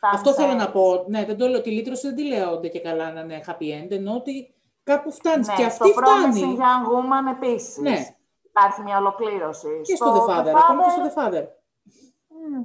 [0.00, 1.04] Αυτό θέλω να πω.
[1.08, 1.60] Ναι, δεν το λέω.
[1.60, 5.48] Τη λύτρωση δεν τη λέω και καλά να είναι happy end, ενώ ότι κάπου φτάνεις.
[5.48, 6.40] Ναι, και αυτή στο φτάνει.
[6.40, 7.76] Promising Young Woman επίσης.
[7.76, 7.98] Ναι.
[8.42, 9.80] Υπάρχει μια ολοκλήρωση.
[9.82, 11.44] Και στο The Father, ακόμα και στο The Father.
[12.28, 12.64] Μμ,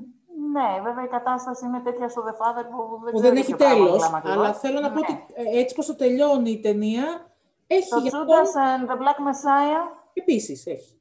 [0.52, 3.40] Ναι, βέβαια η κατάσταση είναι τέτοια στο The Father που δεν, Που ξέρω δεν τι
[3.40, 4.38] έχει πράγμα τέλος, μιλάμε ακριβώς.
[4.46, 5.06] αλλά θέλω να πω Ναι.
[5.10, 7.32] ότι ε, έτσι πως το τελειώνει η ταινία,
[7.68, 10.97] έχει Το για Judas and the Black Messiah, Επίσης, έχει.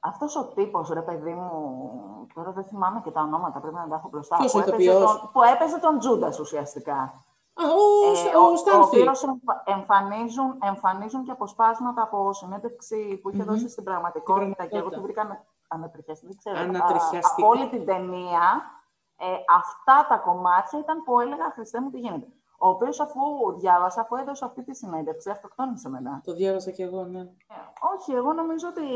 [0.00, 3.94] Αυτός ο τύπος, ρε παιδί μου, τώρα δεν θυμάμαι και τα ονόματα, πρέπει να τα
[3.94, 4.36] έχω μπροστά.
[4.36, 6.94] Ποιος που ο έπαιζε ηθοποιός; τον- Που έπαιζε τον Τζούντας ουσιαστικά.
[7.54, 8.84] Α, ο, Ε, ο, ο Stanfield.
[8.86, 13.48] οποίος εμφα- εμφανίζουν, εμφανίζουν και αποσπάσματα από συνέντευξη που είχε Μμμ.
[13.48, 15.22] δώσει στην πραγματικότητα, Στην και εγώ τη πραγματικότητα.
[15.28, 16.58] βρήκα ανατριχιαστική, δεν ξέρω.
[16.68, 17.42] Ανατριχιαστική.
[17.42, 18.46] Α, Από όλη την ταινία,
[19.16, 22.26] ε, αυτά τα κομμάτια ήταν που έλεγα «Χριστέ μου, τι γίνεται».
[22.62, 23.20] Ο οποίος αφού
[23.58, 26.20] διάβασα, αφού έδωσε αυτή τη συνέντευξη, αυτοκτόνησε μετά.
[26.24, 27.20] Το διάβασα κι εγώ, ναι.
[27.20, 27.54] Ε,
[27.94, 28.86] όχι, εγώ νομίζω ότι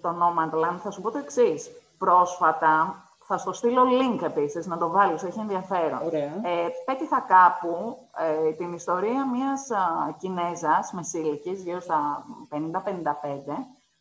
[0.00, 1.70] το Nomadland, θα σου πω το εξής.
[1.98, 6.00] Πρόσφατα, θα στο στείλω link επίσης, να το βάλεις, έχει ενδιαφέρον.
[6.04, 6.22] Ωραία.
[6.22, 12.58] Ε, πέτυχα κάπου ε, την ιστορία μιας α, Κινέζας μεσήλικης, γύρω στα 50-55,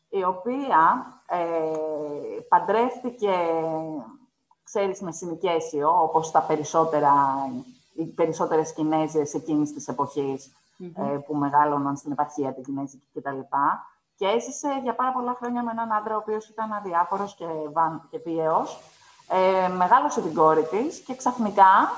[0.09, 3.33] η οποία ε, παντρεύτηκε,
[4.63, 7.11] ξέρεις, με συνοικέσιο, όπως τα περισσότερα,
[7.93, 10.51] οι περισσότερες Κινέζες εκείνης της εποχής,
[10.95, 13.39] ε, που μεγάλωναν στην επαρχία την Κινέζικη κτλ.
[14.15, 18.07] Και έζησε για πάρα πολλά χρόνια με έναν άντρα ο οποίος ήταν αδιάφορος και, βαν,
[18.09, 18.79] και βίαιος.
[19.27, 21.91] Ε, μεγάλωσε την κόρη της και ξαφνικά,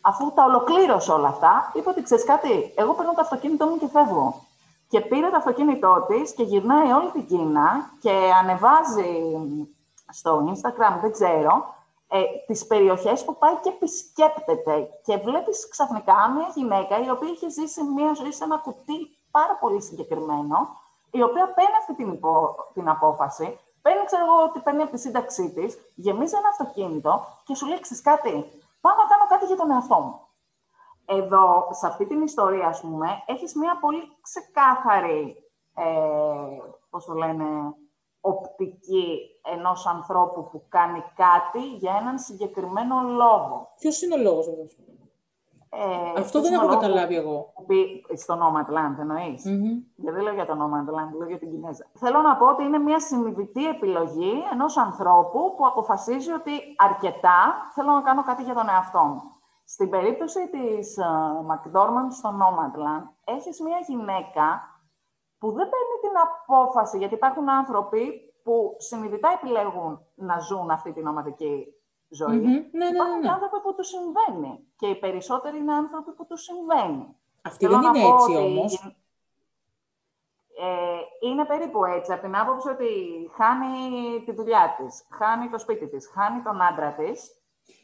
[0.00, 3.88] αφού τα ολοκλήρωσε όλα αυτά, είπε ότι ξέρεις κάτι, εγώ παίρνω το αυτοκίνητό μου και
[3.88, 4.42] φεύγω.
[4.88, 9.12] Και πήρε το αυτοκίνητό της και γυρνάει όλη την Κίνα και ανεβάζει
[10.08, 11.74] στο Instagram, δεν ξέρω,
[12.12, 14.88] ε, τις περιοχές που πάει και επισκέπτεται.
[15.04, 18.98] Και βλέπεις ξαφνικά μια γυναίκα η οποία είχε ζήσει μια ζωή σε ένα κουτί
[19.30, 20.56] πάρα πολύ συγκεκριμένο,
[21.10, 24.98] η οποία παίρνει αυτή την, υπο- την απόφαση, παίρνει, ξέρω εγώ, ότι παίρνει από τη
[24.98, 28.30] σύνταξή της, γεμίζει ένα αυτοκίνητο και σου λέει, «Ξέρεις κάτι,
[28.80, 30.20] πάω να κάνω κάτι για τον εαυτό μου.
[31.04, 35.36] Εδώ, σε αυτή την ιστορία, ας πούμε, έχεις μια πολύ ξεκάθαρη,
[35.74, 35.84] ε,
[36.90, 37.74] πώς το λένε,
[38.20, 39.18] οπτική
[39.54, 43.68] ενός ανθρώπου που κάνει κάτι για έναν συγκεκριμένο λόγο.
[43.78, 44.76] Ποιος είναι ο λόγος αυτός;
[45.72, 45.78] Ε,
[46.20, 47.52] Αυτό ποιος δεν είναι ο έχω λόγος καταλάβει εγώ.
[47.54, 49.62] που πει- Στο Nomadland εννοείς; Μμμ.
[49.96, 51.86] Γιατί δεν λέω για το Nomadland, λέω για την Κινέζα.
[51.92, 57.92] Θέλω να πω ότι είναι μια συνειδητή επιλογή ενός ανθρώπου που αποφασίζει ότι αρκετά θέλω
[57.92, 59.22] να κάνω κάτι για τον εαυτό μου.
[59.64, 64.69] Στην περίπτωση της uh, McDormand στο Nomadland, έχεις μια γυναίκα
[65.40, 71.06] που δεν παίρνει την απόφαση, γιατί υπάρχουν άνθρωποι που συνειδητά επιλέγουν να ζουν αυτή την
[71.06, 71.74] ομαδική
[72.08, 72.36] ζωή.
[72.36, 72.44] Μμμ.
[72.46, 73.32] Ναι, ναι, Υπάρχουν ναι, και ναι.
[73.32, 74.52] άνθρωποι που τους συμβαίνει.
[74.76, 77.16] Και οι περισσότεροι είναι άνθρωποι που τους συμβαίνει.
[77.42, 78.94] Αυτή Θέλω δεν να είναι πω έτσι ότι όμως.
[80.62, 82.86] Ε, είναι περίπου έτσι, από την άποψη ότι
[83.36, 83.74] χάνει
[84.24, 87.34] τη δουλειά της, χάνει το σπίτι της, χάνει τον άντρα της,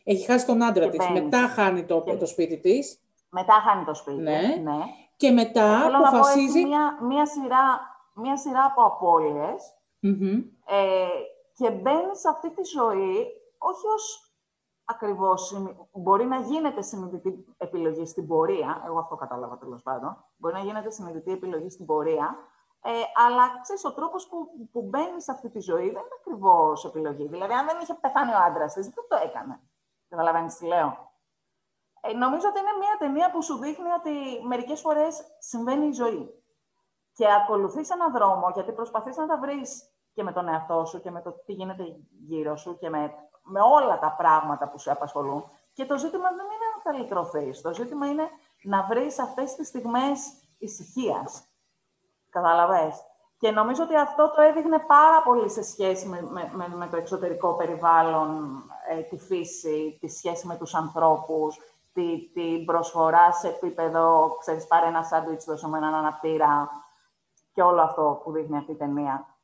[0.04, 1.20] Έχει χάσει τον άντρα Και της, μπαίνει.
[1.22, 4.22] μετά χάνει το, Και- το σπίτι της μετά χάνει το σπίτι.
[4.22, 4.40] Ναι.
[4.62, 4.78] ναι.
[5.16, 6.58] Και μετά Θέλω να πω αποφασίζει...
[6.58, 7.80] έχει μια, μια, σειρά,
[8.14, 10.42] μια σειρά από απώλειες Μμμ.
[10.66, 11.06] ε,
[11.54, 13.26] και μπαίνει σε αυτή τη ζωή
[13.58, 14.20] όχι ως
[14.84, 20.54] ακριβώς, συνει- μπορεί να γίνεται συνειδητή επιλογή στην πορεία, εγώ αυτό κατάλαβα τέλος πάντων, μπορεί
[20.54, 22.36] να γίνεται συνειδητή επιλογή στην πορεία,
[22.82, 22.90] ε,
[23.26, 24.36] αλλά ξέρεις, ο τρόπος που,
[24.72, 27.26] που μπαίνει σε αυτή τη ζωή δεν είναι ακριβώς επιλογή.
[27.28, 29.60] Δηλαδή, αν δεν είχε πεθάνει ο άντρας της, δεν το έκανε.
[30.08, 31.10] Καταλαβαίνεις τι λέω.
[32.08, 36.44] Ε, νομίζω ότι είναι μια ταινία που σου δείχνει ότι μερικές φορές συμβαίνει η ζωή.
[37.12, 41.10] Και ακολουθείς έναν δρόμο, γιατί προσπαθείς να τα βρεις και με τον εαυτό σου και
[41.10, 41.84] με το τι γίνεται
[42.26, 45.50] γύρω σου και με, με όλα τα πράγματα που σε απασχολούν.
[45.72, 47.60] Και το ζήτημα δεν είναι να τα λυτρωθείς.
[47.60, 48.28] Το ζήτημα είναι
[48.62, 50.18] να βρεις αυτές τις στιγμές
[50.58, 51.48] ησυχίας.
[52.30, 53.04] Καταλαβες;
[53.38, 56.96] Και νομίζω ότι αυτό το έδειχνε πάρα πολύ σε σχέση με, με, με, με το
[56.96, 61.58] εξωτερικό περιβάλλον, ε, τη φύση, τη σχέση με τους ανθρώπους,
[61.96, 66.70] τη, την προσφορά σε επίπεδο, ξέρεις, πάρε ένα σάντουιτς, δώσε με έναν αναπτήρα
[67.52, 69.35] και όλο αυτό που δείχνει αυτή η ταινία.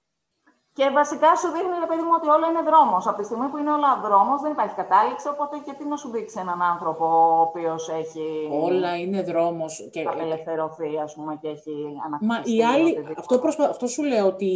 [0.74, 3.06] Και βασικά σου δείχνει, ρε παιδί μου, ότι όλο είναι δρόμος.
[3.06, 5.28] Από τη στιγμή που είναι όλα δρόμος, δεν υπάρχει κατάληξη.
[5.28, 8.48] Οπότε και τι να σου δείξει έναν άνθρωπο ο οποίος έχει.
[8.52, 9.88] Όλα είναι δρόμος.
[9.92, 10.02] Και...
[10.08, 11.74] Απελευθερωθεί, ας πούμε, και έχει
[12.06, 12.26] αναπτύξει.
[12.26, 13.14] Μα οι άλλοι.
[13.18, 13.64] Αυτό, προσπα...
[13.68, 14.52] αυτό σου λέω ότι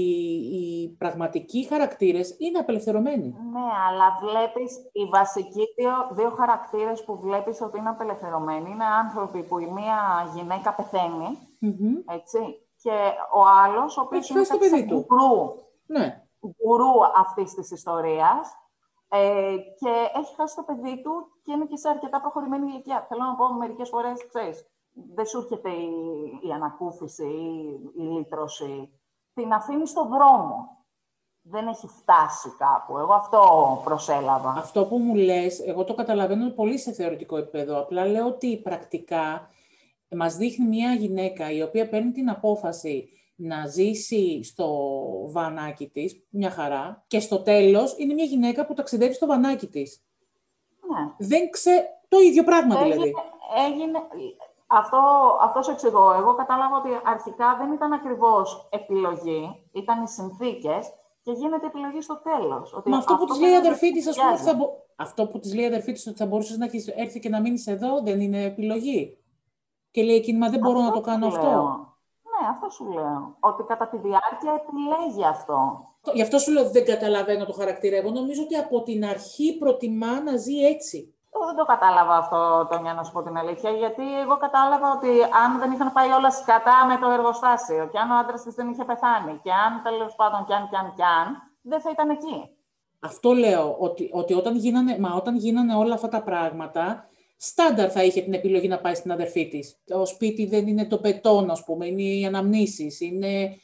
[0.56, 3.28] οι πραγματικοί χαρακτήρες είναι απελευθερωμένοι.
[3.52, 9.42] Ναι, αλλά βλέπεις οι βασικοί δύο, δύο χαρακτήρες που βλέπεις ότι είναι απελευθερωμένοι είναι άνθρωποι
[9.42, 11.28] που η μία γυναίκα πεθαίνει.
[11.62, 12.14] Mm-hmm.
[12.14, 12.38] Έτσι.
[12.82, 12.96] Και
[13.34, 14.68] ο άλλος, ο οποίος είναι κάτι
[15.87, 16.26] ναι.
[16.47, 18.55] γκουρού αυτής της ιστορίας.
[19.09, 21.12] Ε, και έχει χάσει το παιδί του
[21.43, 23.07] και είναι και σε αρκετά προχωρημένη ηλικία.
[23.09, 24.66] Θέλω να πω μερικές φορές, ξέρεις,
[25.14, 25.91] δεν σου έρχεται η,
[26.43, 29.01] η ανακούφιση ή η λύτρωση.
[29.34, 30.84] Την αφήνεις στο δρόμο.
[31.49, 32.99] Δεν έχει φτάσει κάπου.
[32.99, 33.41] Εγώ αυτό
[33.84, 34.51] προσέλαβα.
[34.51, 37.80] Αυτό που μου λες, εγώ το καταλαβαίνω πολύ σε θεωρητικό επίπεδο.
[37.80, 39.51] Απλά λέω ότι πρακτικά
[40.16, 44.68] μας δείχνει μια γυναίκα η οποία παίρνει την απόφαση να ζήσει στο
[45.28, 50.05] βανάκι της, μια χαρά, και στο τέλος είναι μια γυναίκα που ταξιδεύει στο βανάκι της.
[50.93, 51.26] Ναι.
[51.26, 51.91] Δεν ξέ...
[52.09, 53.14] Το ίδιο πράγμα έγινε, δηλαδή.
[53.68, 53.99] Έγινε...
[54.66, 54.99] Αυτό,
[55.41, 56.12] αυτός σου εξηγώ.
[56.12, 62.20] Εγώ κατάλαβα ότι αρχικά δεν ήταν ακριβώς επιλογή, ήταν οι συνθήκες και γίνεται επιλογή στο
[62.22, 62.82] τέλος.
[62.84, 64.57] Μα αυτό, που της λέει η αδερφή της, ας πούμε, θα
[64.97, 67.41] αυτό που της λέει η αδερφή της ότι θα μπορούσες να έχεις έρθει και να
[67.41, 69.18] μείνεις εδώ, δεν είναι επιλογή.
[69.91, 71.78] Και λέει εκείνη, μα δεν μπορώ να το κάνω αυτό.
[72.47, 73.36] Ναι, αυτό σου λέω.
[73.40, 75.59] Ότι κατά τη διάρκεια επιλέγει αυτό.
[76.12, 77.97] Γι' αυτό σου λέω ότι δεν καταλαβαίνω το χαρακτήρα.
[77.97, 81.14] Εγώ νομίζω ότι από την αρχή προτιμά να ζει έτσι.
[81.34, 85.11] Εγώ δεν το κατάλαβα αυτό, το να σου πω την αλήθεια, γιατί εγώ κατάλαβα ότι
[85.42, 88.70] αν δεν είχαν πάει όλα σκατά με το εργοστάσιο και αν ο άντρας της δεν
[88.70, 91.28] είχε πεθάνει και αν τέλος πάντων κι αν κι αν κι αν,
[91.62, 92.38] δεν θα ήταν εκεί.
[93.01, 98.05] Αυτό λέω, ότι, ότι όταν, γίνανε, μα όταν γίνανε όλα αυτά τα πράγματα, στάνταρ θα
[98.05, 99.80] είχε την επιλογή να πάει στην αδερφή της.
[99.84, 103.57] Το σπίτι δεν είναι το πετόν, ας πούμε, είναι οι αναμνήσεις, είναι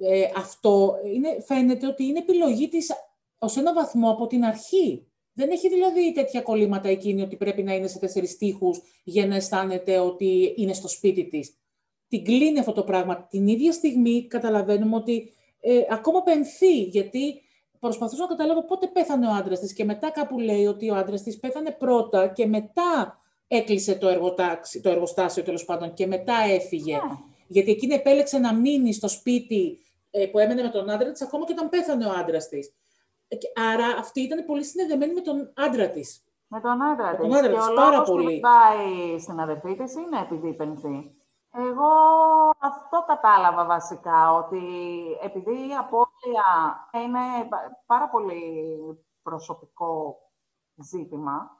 [0.00, 0.94] ε, ε, αυτό.
[1.14, 2.90] Είναι, φαίνεται ότι είναι επιλογή της
[3.38, 5.06] ως ένα βαθμό από την αρχή.
[5.32, 9.34] Δεν έχει δηλαδή τέτοια κολλήματα εκείνη ότι πρέπει να είναι σε τέσσερις τείχους για να
[9.34, 11.58] αισθάνεται ότι είναι στο σπίτι της.
[12.08, 13.26] Την κλείνει αυτό το πράγμα.
[13.30, 17.40] Την ίδια στιγμή καταλαβαίνουμε ότι ε, ακόμα πενθεί, γιατί
[17.80, 21.22] προσπαθούσα να καταλάβω πότε πέθανε ο άντρας της και μετά κάπου λέει ότι ο άντρας
[21.22, 26.94] της πέθανε πρώτα και μετά έκλεισε το, εργοτάξι, το εργοστάσιο τέλος πάντων και μετά έφυγε.
[26.94, 27.02] Ναι.
[27.46, 29.78] Γιατί εκείνη επέλεξε να μείνει στο σπίτι
[30.10, 32.72] ε, που έμενε με τον άντρα της ακόμα και όταν πέθανε ο άντρας της.
[33.28, 33.36] Ε,
[33.72, 36.22] άρα αυτή ήταν πολύ συνδεδεμένη με τον άντρα της.
[36.48, 37.40] Με τον άντρα της.
[37.40, 38.34] Και ο πάρα πολύ.
[38.34, 41.12] που πάει στην αδερφή της είναι επειδή πενθεί.
[41.52, 41.90] Εγώ
[42.58, 44.62] αυτό κατάλαβα βασικά, ότι
[45.22, 45.76] επειδή η
[46.18, 47.48] απώλεια είναι
[47.86, 48.42] πάρα πολύ
[49.22, 50.16] προσωπικό
[50.76, 51.50] ζήτημα,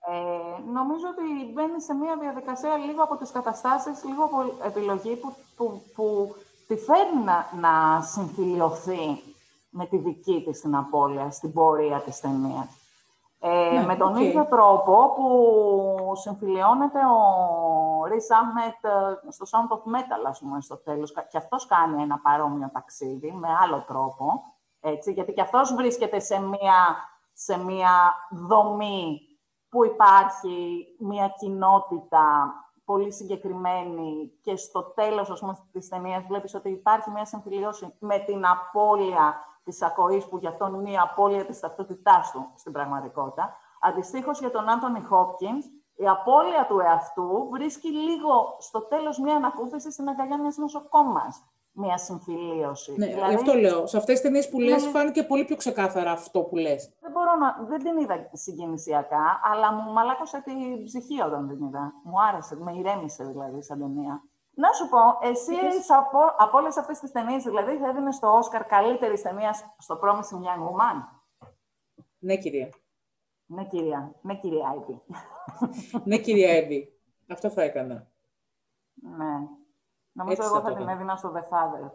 [0.00, 5.34] ε, νομίζω ότι μπαίνει σε μια διαδικασία λίγο από τις καταστάσεις, λίγο από επιλογή που,
[5.56, 6.34] που, που
[6.66, 9.22] τη φέρνει να, να συμφιλειωθεί
[9.70, 12.68] με τη δική της την απώλεια, στην πορεία της ταινία.
[13.40, 17.18] Ε, ναι, με τον ίδιο τρόπο που συμφιλιώνεται ο
[18.08, 21.12] Ρις Άμετ ε, στο Sound of Metal, ας πούμε, στο τέλος.
[21.12, 24.42] Και αυτός κάνει ένα παρόμοιο ταξίδι, με άλλο τρόπο,
[24.80, 26.96] έτσι, γιατί και αυτός βρίσκεται σε μία,
[27.32, 29.20] σε μία δομή
[29.68, 32.52] που υπάρχει μία κοινότητα
[32.84, 38.18] πολύ συγκεκριμένη και στο τέλος, ας πούμε, της ταινίας βλέπεις ότι υπάρχει μία συμφιλίωση με
[38.18, 43.56] την απώλεια της ακοής που γι' αυτόν είναι η απώλεια της ταυτότητάς του στην πραγματικότητα.
[43.80, 45.62] Αντιστοίχως για τον Άντωνι Χόπκιν,
[45.98, 51.44] η απώλεια του εαυτού βρίσκει λίγο στο τέλος μια ανακούφιση στην αγκαλιά μια νοσοκόμας.
[51.72, 52.94] Μια συμφιλίωση.
[52.96, 53.86] Ναι, δηλαδή, αυτό λέω.
[53.86, 56.92] Σε αυτές τις ταινίες που λες, φάνηκε πολύ πιο ξεκάθαρα αυτό που λες.
[57.00, 57.66] Δεν μπορώ να.
[57.68, 61.92] Δεν την είδα συγκινησιακά, αλλά μου μαλάκωσε την ψυχή όταν την είδα.
[62.04, 64.22] Μου άρεσε, με ηρέμησε δηλαδή σαν ταινία.
[64.54, 65.54] Να σου πω, εσύ
[65.88, 70.42] από, από όλες αυτές τις ταινίες, δηλαδή θα έδινες το Όσκαρ καλύτερης ταινίας στο Promising
[70.46, 70.96] Young Woman;
[72.18, 72.68] Ναι, κυρία.
[73.50, 74.14] Ναι, κυρία.
[74.22, 75.00] Ναι, κυρία Εύη.
[76.04, 76.92] ναι, κυρία Εύη.
[77.28, 78.06] Αυτό θα έκανα.
[78.94, 79.48] Ναι.
[80.12, 81.90] Νομίζω εγώ θα, την έδινα στο The Father.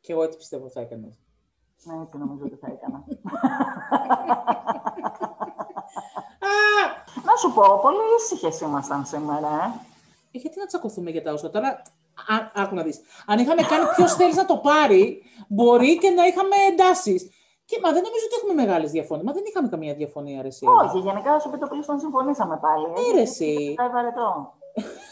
[0.00, 1.16] Και εγώ έτσι πιστεύω θα έκανα.
[1.82, 3.04] Ναι, έτσι νομίζω ότι θα έκανα.
[7.24, 9.80] Να σου πω, πολύ ήσυχες ήμασταν σήμερα, ε.
[10.30, 11.82] Ε, γιατί να τσακωθούμε για τα όσα τώρα.
[12.54, 13.00] άκου να δεις.
[13.26, 17.30] Αν είχαμε κάνει ποιος θέλεις να το πάρει, μπορεί και να είχαμε εντάσεις.
[17.66, 19.26] Και μα δεν νομίζω ότι έχουμε μεγάλες διαφωνίες.
[19.26, 20.66] Μα δεν είχαμε καμία διαφωνία, αρεσί.
[20.66, 22.86] Όχι, γενικά σου πει το πλήστον συμφωνήσαμε πάλι.
[23.12, 23.74] Έρεση.
[23.78, 24.52] Ε, βαρετό.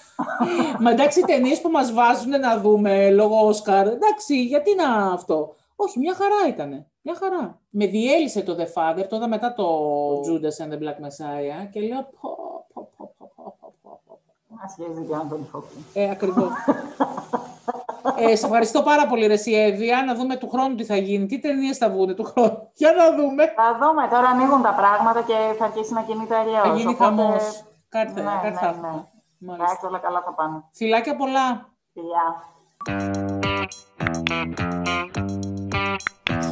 [0.83, 3.87] μα εντάξει, οι ταινίες που μας βάζουν να δούμε λόγω Όσκαρ.
[3.87, 5.55] Εντάξει, γιατί να αυτό.
[5.77, 6.87] Όχι, μια χαρά ήταν.
[7.03, 7.61] Μια χαρά.
[7.71, 9.67] Με διέλυσε το The Father, τώρα μετά το
[10.21, 12.31] Judas and the Black Messiah και λέω πω,
[12.73, 14.21] πω, πω, πω, πω, πω, πω.
[14.49, 15.81] Μας σχέζει και Άντωνη Χόπκιν.
[15.95, 16.51] Ε, ακριβώς.
[18.17, 20.05] Ε, σε ευχαριστώ πάρα πολύ, Ρε Εύβοια.
[20.07, 21.27] Να δούμε του χρόνου τι θα γίνει.
[21.27, 22.71] Τι ταινίες θα βγουν του χρόνου.
[22.81, 23.45] Για να δούμε.
[23.47, 24.09] Θα δούμε.
[24.11, 26.69] Τώρα ανοίγουν τα πράγματα και θα αρχίσει να κινείται αλλιώς.
[26.69, 27.05] Θα γίνει Οπότε...
[27.05, 27.65] χαμός.
[27.89, 28.71] Κάτι θα Ναι, κάτι ναι, θα ναι.
[28.71, 29.09] έχουμε.
[29.39, 29.65] Μάλιστα.
[29.65, 30.65] Εντάξει, όλα καλά θα πάνε.
[30.73, 31.69] Φιλάκια πολλά.
[31.93, 32.27] Φιλιά.